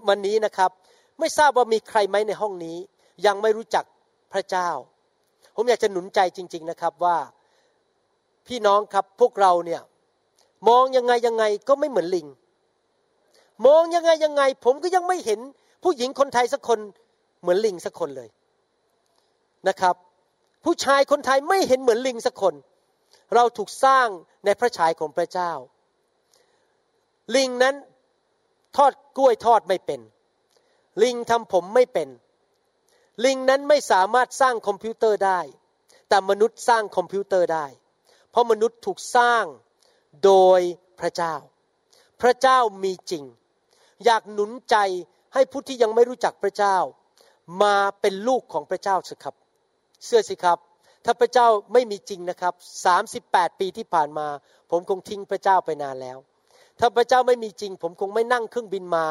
[0.09, 0.71] วันนี้นะครับ
[1.19, 2.77] ไม่ทราบว่ามีใครไหมในห้องนี้
[3.25, 3.85] ยังไม่รู้จัก
[4.33, 4.69] พระเจ้า
[5.55, 7.17] ผมอยากจะหนุนใจจริง ๆนะครับว่า
[8.47, 9.81] พี่น้องครับพวกเราเนี่ย
[10.69, 12.27] มองยังไงยังไงก็ไม่เหมือนลิง
[13.65, 15.39] มองยังไงยังไง ผมก็ยังไม่เห็น
[15.83, 16.79] ผู้หญิงคนไทยสักคน
[17.41, 18.29] เหมือนลิงสักคนเลย
[19.67, 19.95] นะครับ
[20.65, 22.53] ผู้ชายคนไทยไม่เห็นเหมือนลิงสักคน
[23.35, 24.07] เราถูกสร้าง
[24.45, 25.51] ในพระฉายของพระเจ้า
[27.35, 27.75] ลิงนั้น
[28.77, 29.99] ทอดกล้วยทอดไม่เป็น
[31.03, 32.09] ลิงทำผมไม่เป็น
[33.25, 35.39] ลิงนั้นไม่สามารถสร้างคอมพิวเตอร์ได้
[36.09, 37.65] แต่มนุษย์สร้างคอมพิวเตอร์ได้
[38.31, 39.45] เพราะมนุษย์ถูกสร้าง
[40.25, 40.61] โดย
[40.99, 41.35] พระเจ้า
[42.21, 43.23] พระเจ้ามีจริง
[44.05, 44.75] อยากหนุนใจ
[45.33, 46.77] ให้ผู้ที่ยังไม่รู้จักพระเจ้า
[47.63, 49.35] มาเป็นลูกของพระเจ้าสิครับ
[50.05, 50.57] เชื่อสิครับ
[51.05, 52.53] ถ้าพระเจ้าไม่มีจริงนะครับ
[53.07, 54.27] 38 ปีที่ผ่านมา
[54.69, 56.17] ผมคงทิ้งพระเจ้าไปนานแล้ว
[56.79, 59.05] ถ้าพระเจ้าไม่มีจริง ผมคงไม่นั่งเครื่องบินมา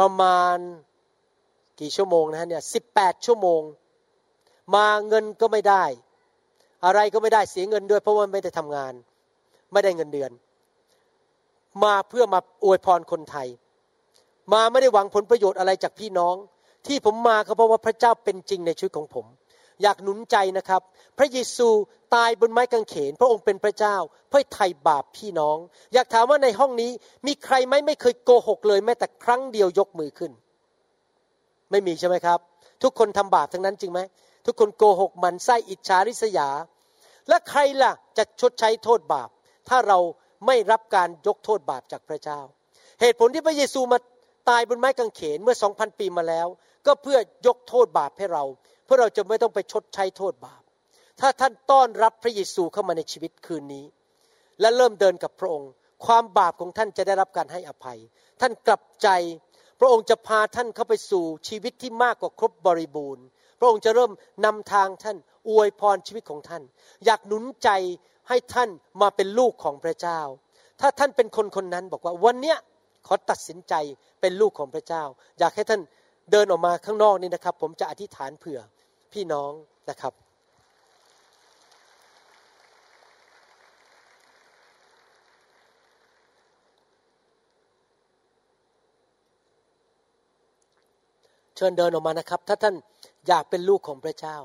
[0.00, 0.56] ประมาณ
[1.80, 3.62] กี่ชั่วโมงนะฮะเนี่ยสิบแปดชั่วโมง
[4.74, 5.84] มาเงินก็ไม่ได้
[6.84, 8.92] อะไรก็ไม่ได้เสียเงินด้วย เพราะว่าไม่ได้ทำงาน
[9.72, 10.30] ไม่ได้เงินเดือน
[11.84, 13.48] มาเพื่อมาอวยพรคนไทย
[14.52, 16.36] มาไม่ได้หวังผลประโยชน์อะไรจากพี่น้อง
[16.86, 19.26] ที่ผมมาก็เพราะว่าพระเจ้าเป็นจริงในชีวิตของผม
[19.82, 20.82] อยากหนุนใจนะครับ
[21.18, 21.68] พระเยซู
[22.14, 23.96] ตายบนไม้กางเขน พระองค์เป็นพระเจ้า
[24.28, 25.58] เพื่อไถ่บาปพี่น้อง
[25.94, 26.90] อยากถามว่าในห้องนี้
[27.26, 30.32] มีใครไหมไม่เคยโกหกเลยแม้แต่ครั้งเดียวยกมือขึ้น
[31.70, 32.38] ไม่มีใช่ไหมครับ
[32.82, 34.00] ทุกคนทำบาปทั้งนั้นจริงไหม
[34.46, 36.48] ทุกคนโกหกมันไส้อิจฉาริษยา
[37.28, 39.28] และใครล่ะจะชดใช้โทษบาป
[39.68, 39.98] ถ้าเรา
[40.46, 42.40] ไม่รับการยกโทษบาปจากพระเจ้า
[43.00, 43.98] เหตุผลที่พระเยซูมา
[44.48, 46.46] ตายบนไม้กางเขนเมื่อสองพันปีมาแล้ว
[46.86, 48.44] ก็เพื่อยกโทษบาปให้เรา
[48.84, 50.62] เพื่อเราจะไม่ต้องไปชดใช้โทษบาป
[51.20, 53.84] ถ้าท่านต้อนรับพระเยซูเข้ามาในชีวิตคืนนี้
[54.60, 55.70] และเริ่มเดินกับพระองค์
[56.06, 57.98] ความบาปของท่านจะได้รับการให้อภัย
[58.40, 59.08] ท่านกลับใจ
[59.80, 63.24] พระองค์จะพาท่านเข้าไปสู่ชีวิตที่มากกว่าครบบริบูรณ์
[63.58, 64.12] พระองค์จะเริ่ม
[64.44, 65.16] นำทางท่าน
[65.48, 66.62] อวยพรชีวิตของท่าน
[67.04, 67.68] อยากหนุนใจ
[68.28, 68.70] ให้ท่าน
[69.00, 70.20] มาเป็นลูกของพระเจ้า
[70.80, 72.58] ถ้าท่านเป็นคนคนนั้นบอกว่าวันเนี้ย
[73.06, 73.74] ขอตัดสินใจ
[74.20, 75.02] เป็นลูกของพระเจ้า
[75.38, 75.80] อยากให้ท่าน
[76.30, 78.60] เดินออกมาข้างนอกนี่นะครับ ผมจะอธิษฐานเผื่อ
[79.12, 79.52] พี่น้อง
[79.90, 80.12] นะครับ
[91.60, 92.74] ชิญเดินออกมานะครับ ถ้าท่าน
[93.26, 94.36] อยากเป็นลูกของพระเจ้า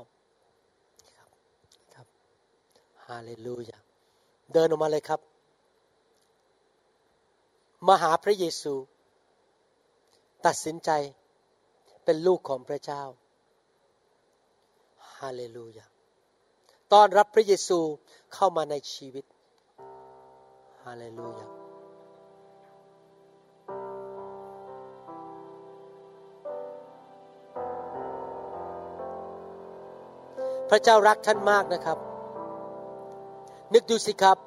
[1.94, 2.06] ครับ
[3.06, 3.78] ฮาเลลูยา
[4.52, 5.20] เดินออกมาเลยครับ
[7.86, 8.74] มาหาพระเยซู
[10.46, 10.90] ตัดสินใจ
[12.04, 13.02] เป็นลูกของพระเจ้า
[15.18, 15.86] ฮาเลลูยา
[16.92, 17.78] ต้อนรับพระเยซู
[18.34, 19.24] เข้ามาในชีวิต
[20.84, 21.65] ฮาเลลูยา
[30.70, 31.98] พระเจ้ารักท่านมากนะครับ
[33.74, 34.38] นึกดูสิครับ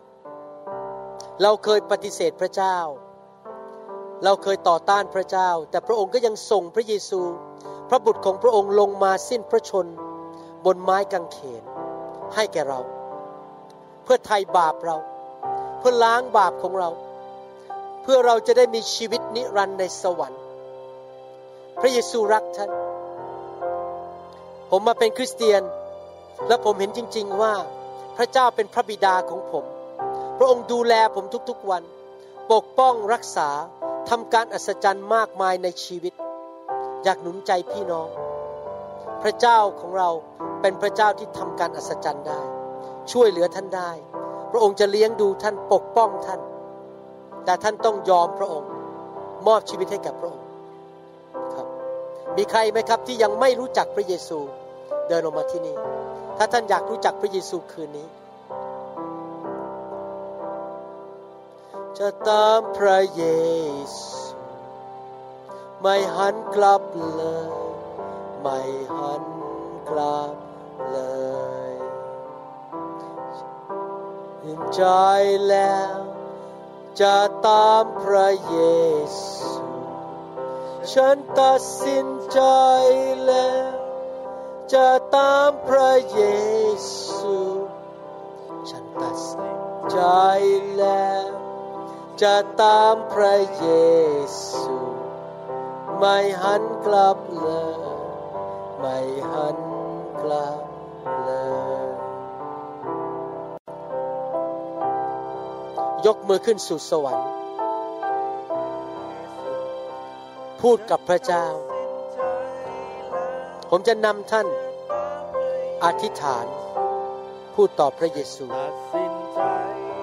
[1.41, 2.77] เราเคยปฏิเสธพระเจ้า
[4.23, 7.21] เราเคยต่อต้านพระเจ้า แต่พระองค์ก็ยังส่งพระเยซู
[7.89, 9.87] พระบุตรของพระองค์ลงมาสิ้นพระชน
[10.65, 11.63] บนไม้กางเขน
[12.35, 12.79] ให้แก่เรา
[14.03, 14.97] เพื่อไถ่บาปเรา
[15.79, 16.89] เพื่อล้างบาปของเรา
[18.01, 20.41] เพื่อเราจะได้มีชีวิตนิรันดร์ในสวรรค์
[21.81, 22.71] พระเยซูรักท่าน
[24.69, 25.61] ผมมาเป็นคริสเตียน
[26.47, 27.53] และผมเห็นจริง ๆว่า
[28.17, 29.65] พระเจ้าเป็นพระบิดาของผม
[30.37, 31.83] พระองค์ดูแลผมทุกๆวัน
[32.51, 33.49] ปกป้องรักษา
[34.09, 36.13] ทำการอัศจรรย์มากมายในชีวิต
[37.03, 38.07] อยากหนุนใจพี่น้อง
[39.21, 40.09] พระเจ้าของเรา
[40.61, 42.41] เป็นพระเจ้าที่ทำการอัศจรรย์ได้
[43.11, 43.91] ช่วยเหลือท่านได้
[44.51, 46.41] พระองค์จะเลี้ยงดูท่านปกป้องท่าน
[47.45, 48.71] แต่ท่านต้องยอมพระองค์
[49.47, 50.47] มอบชีวิตให้กับพระองค์
[51.53, 51.67] ครับ
[52.37, 54.39] มีใครไหมครับที่ยังไม่รู้จักพระเยซู
[55.07, 55.75] เดินออกมาที่นี่
[56.41, 58.09] ถ้าท่านอยากรู้จักพระเยซูคืนนี้
[61.97, 63.23] จะตามพระเย
[63.97, 64.09] ซู
[65.81, 66.83] ไม่หันกลับ
[67.15, 67.49] เลย
[68.41, 68.59] ไม่
[68.97, 69.23] หัน
[69.89, 70.35] กลับ
[70.91, 70.99] เล
[71.69, 71.71] ย
[74.43, 74.83] ยินใจ
[75.47, 75.95] แล้ว
[77.01, 77.17] จะ
[77.47, 78.57] ตามพระเย
[79.19, 79.65] ซู
[80.93, 82.41] ฉันตัดสินใจ
[83.25, 83.78] แล้ว
[84.73, 86.21] จะตามพระเย
[86.95, 87.37] ซู
[88.69, 89.59] ฉันตัดสิน
[89.91, 89.99] ใจ
[90.77, 91.27] แล้ว
[92.21, 93.67] จะตามพระเย
[94.49, 94.75] ซู
[95.97, 97.99] ไม่หันกลับเลย
[98.79, 98.97] ไม่
[99.31, 99.57] หัน
[100.21, 100.63] กลับ
[101.23, 101.29] เล
[101.85, 101.87] ย
[106.05, 107.29] ยกมือขึ้นสู่สวรรค์
[110.61, 111.45] พูดกับพระเจ้า
[113.69, 114.47] ผมจะนำท่าน
[115.83, 116.45] อธิษฐาน
[117.55, 118.45] พูดต่อพระเยซู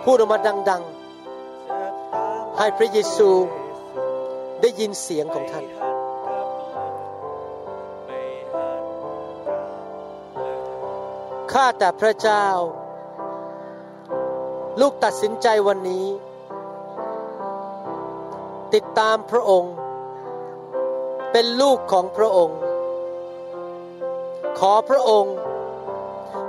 [0.05, 0.39] พูดออกมา
[0.71, 0.83] ดัง
[1.71, 3.31] ๆ ให้พระเยซู
[4.61, 5.65] ได้ยินเสียงของท่าน
[11.53, 12.47] ข้าแต่พระเจ้า
[14.81, 16.07] ลูกตัดสินใจวันนี้
[18.75, 19.75] ติดตามพระองค์
[21.33, 22.59] เป็นลูกของพระองค์
[24.59, 25.37] ขอพระองค์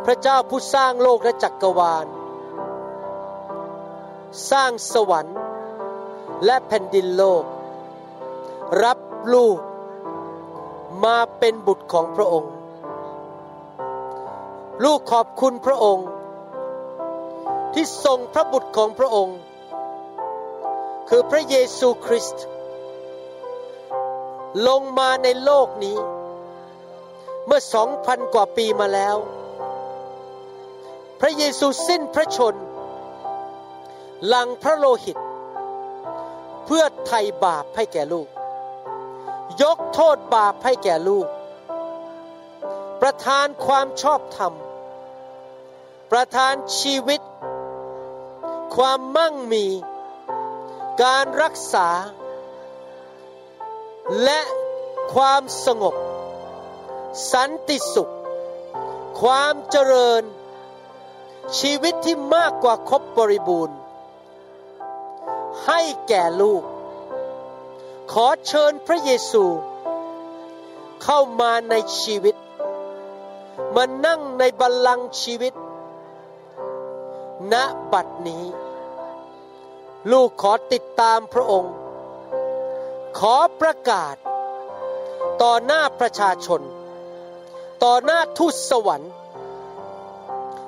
[0.05, 2.05] พระเจ้าผู้สร้างโลกและจักรวาล
[4.51, 5.38] สร้างสวรรค์
[6.45, 7.43] และแผ่นดินโลก
[8.84, 8.99] รับ
[9.34, 9.58] ลูก
[11.05, 12.51] มาเป็นบุตรของพระองค์
[14.84, 16.08] ลูกขอบคุณพระองค์
[17.74, 19.38] ที่ทรงพระบุตรของพระองค์
[21.10, 22.43] คือพระเยซูคริสต์
[24.68, 25.97] ลงมาในโลกนี้
[27.48, 29.18] เมื่อสองพันกว่าปีมาแล้ว
[31.20, 32.56] พระเยซูสิ้นพระชน
[34.28, 35.18] หลังพระโลหิต
[36.66, 38.28] เพื่อไถ่บาปให้แก่ลูก
[39.62, 44.54] ยกโทษบาปให้แก่ลูกปประทานความชอบธรรม
[46.12, 47.22] ประทานชีวิต
[48.76, 49.66] ความมั่งมี
[51.04, 51.89] การรักษา
[54.24, 54.39] และ
[55.14, 55.95] ความสงบ
[57.32, 58.14] สันติสุข
[59.20, 60.24] ความเจริญ
[61.60, 63.78] ชีวิตที่มากกว่าครบบริบูรณ์
[65.66, 66.64] ให้แก่ลูก
[68.12, 69.45] ขอเชิญพระเยซู
[71.03, 72.36] เข้ามาในชีวิต
[73.76, 75.53] มานั่งในบัลลังก์ชีวิต
[77.53, 77.55] ณ
[77.93, 78.45] บัดนี้
[80.12, 81.74] ลูกขอติดตามพระองค์
[83.20, 84.16] ขอประกาศ
[85.41, 86.62] ต่อหน้าประชาชน
[87.84, 89.11] ต่อหน้าทูตสวรรค์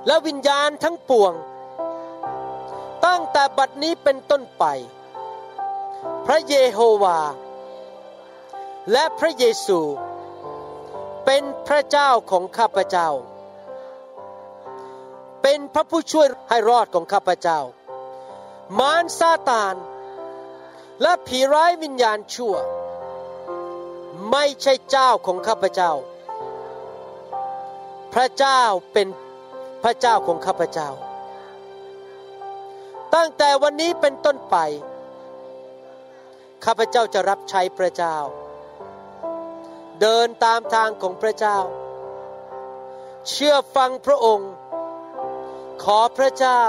[0.07, 1.34] และวิญญาณทั้งปวง
[3.05, 4.64] ตั้งแต่บัดนี้เป็นต้นไป
[6.26, 7.20] พระเยโฮวา
[8.91, 9.80] และพระเยซู
[11.26, 13.10] เป็นพระเจ้าของข้าพเจ้า
[15.41, 17.60] เป็นพระผู้ช่วยให้รอดของข้าพเจ้า
[18.80, 19.76] มารซาตาน
[21.01, 22.55] และผีร้ายวิญญาณชั่ว
[24.32, 25.91] ไม่ใช่เจ้าของข้าพเจ้า
[28.14, 28.62] พระเจ้า
[28.93, 29.07] เป็น
[29.84, 30.89] พระเจ้าของข้าพเจ้า
[33.16, 34.57] ตั้งแต่วันนี้เป็นต้นไป
[36.66, 38.18] ข้าพเจ้าจะรับใช้พระเจ้า
[40.01, 41.57] เดินตามทางของพระเจ้า
[43.30, 44.51] เชื่อฟังพระองค์
[45.84, 46.64] ขอพระเจ้า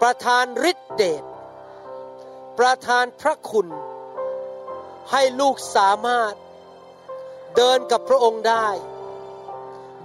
[0.00, 1.24] ประทานฤทธิเดช
[2.58, 3.68] ประทานพระคุณ
[5.10, 6.34] ให้ลูกสามารถ
[7.56, 8.68] เดินกับพระองค์ได้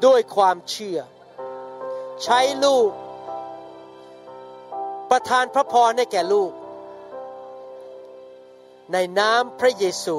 [0.06, 0.99] ด้วยความเชื่อ
[2.24, 2.91] ใช้ลูก
[5.10, 6.51] ประทานพระพรให้แก่ลูก
[8.93, 10.18] ในน้ำพระเยซู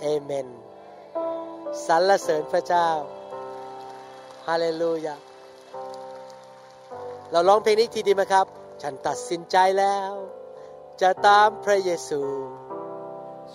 [0.00, 0.48] เอเมน
[1.86, 2.88] สรรเสริญพระเจ้า
[4.46, 5.16] ฮาเลลูยา
[7.30, 8.46] เราร้องเพลงนี้ทีดีไหมครับ
[8.82, 10.12] ฉันตัดสินใจแล้ว
[11.02, 12.22] จะตามพระเยซู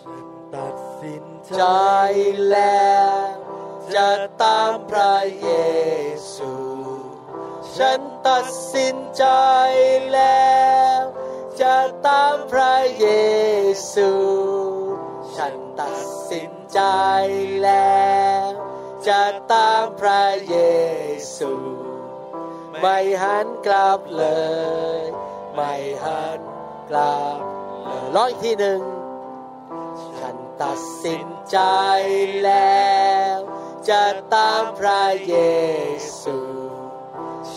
[0.02, 0.26] ฉัน
[0.56, 1.66] ตัดสินใจใจ
[2.49, 2.91] แล้
[3.34, 3.51] ว
[3.95, 4.09] จะ
[4.43, 5.49] ตามพระเย
[6.36, 6.53] ซู
[7.77, 9.25] ฉันตัดสินใจ
[10.13, 10.61] แล้
[10.99, 11.01] ว
[11.61, 11.77] จะ
[12.07, 13.07] ตามพระเย
[13.93, 14.11] ซู
[15.36, 16.82] ฉันตัดสินใจ
[17.63, 18.45] แล้ว
[19.07, 19.23] จะ
[19.53, 20.57] ตามพระเย
[21.38, 21.51] ซู
[22.79, 24.25] ไม่หันกลับเล
[24.99, 25.01] ย
[25.53, 25.73] ไม่
[26.03, 26.39] หัน
[26.89, 27.39] กลับ
[27.86, 28.82] เลยร้องอีกทีหนึ่ง
[30.17, 31.57] ฉันตัดสินใจ
[32.43, 32.91] แล้
[33.36, 33.38] ว
[33.89, 34.05] จะ
[34.36, 35.36] ตามพระเย
[36.21, 36.38] ซู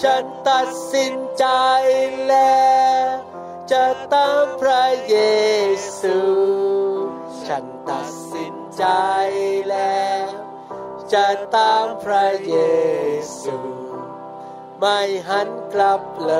[0.01, 1.47] ฉันตัดสินใจ
[2.29, 3.09] แล้ว
[3.73, 5.17] จะตามพระเย
[6.01, 6.19] ซู
[7.47, 8.85] ฉันตัดสินใจ
[9.71, 10.27] แล้ว
[11.15, 12.57] จะตามพระเย
[13.43, 13.57] ซู
[14.81, 16.35] ไม่หันกลับเล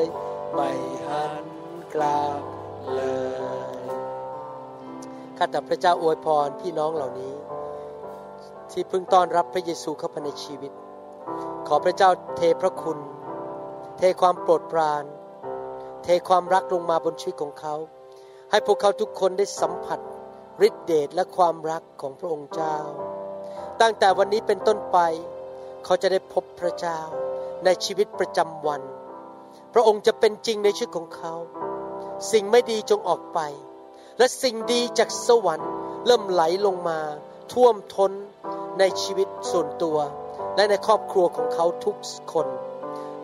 [0.00, 0.02] ย
[0.54, 0.70] ไม่
[1.06, 1.44] หัน
[1.94, 2.42] กลับ
[2.94, 3.02] เล
[3.82, 3.84] ย
[5.38, 7.37] ข้าแต่พระเจ้าอวยพรพี่น้องเหล่านี้
[8.72, 10.72] ที่เพิ่งต้อนรับพระเยซูเข้ามาในชีวิต
[11.66, 12.98] ขอพระเจ้าเทพระคุณ
[13.98, 15.04] เทความโปรดปราน
[16.02, 17.74] เทความรักลงมาบนชีวิตของเขา
[18.50, 20.00] ให้พวกเขาทุกคนได้สัมผัส
[20.66, 22.76] ฤทธิเดชและความรักของพระองค์เจ้า
[23.80, 24.98] ตั้งแต่วันนี้เป็นต้นไป
[25.84, 26.98] เขาจะได้พบพระเจ้า
[27.64, 28.82] ในชีวิตประจำวัน
[29.74, 31.34] พระองค์จะเป็นจริงในชีวิตของเขา
[32.32, 33.40] สิ่งไม่ดีจงออกไป
[34.18, 35.72] และสิ่งดีจากสวรรค์
[36.06, 37.00] เริ่มไหลลงมา
[37.52, 38.12] ท่วมท้น
[38.78, 39.98] ในชีวิตส่วนตัว
[40.56, 41.96] และในครอบครัวของเขาทุก
[42.32, 42.46] คน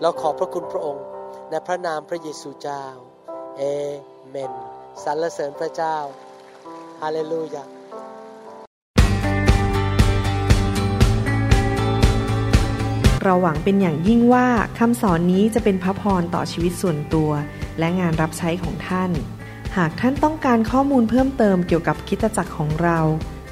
[0.01, 1.05] เราขอพระคุณพระองค์
[1.51, 2.85] ในพระนามพระเยซูเจ้า
[3.59, 3.63] เอ
[4.29, 4.53] เมน
[5.05, 5.97] สรรเสริญพระเจ้า
[7.01, 7.65] ฮาเลลูยา
[13.23, 14.47] เราหวังเป็นอย่างยิ่งว่า
[14.79, 17.31] คำสอนนี้จะเป็นพระพรต่อชีวิตส่วนตัว
[17.79, 19.11] และงานรับใช้ของท่าน
[19.77, 23.01] หากท่านต้องการข้อมูลเพิ่มเติมเกี่ยวกับคิดตจักรของเรา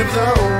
[0.00, 0.59] give the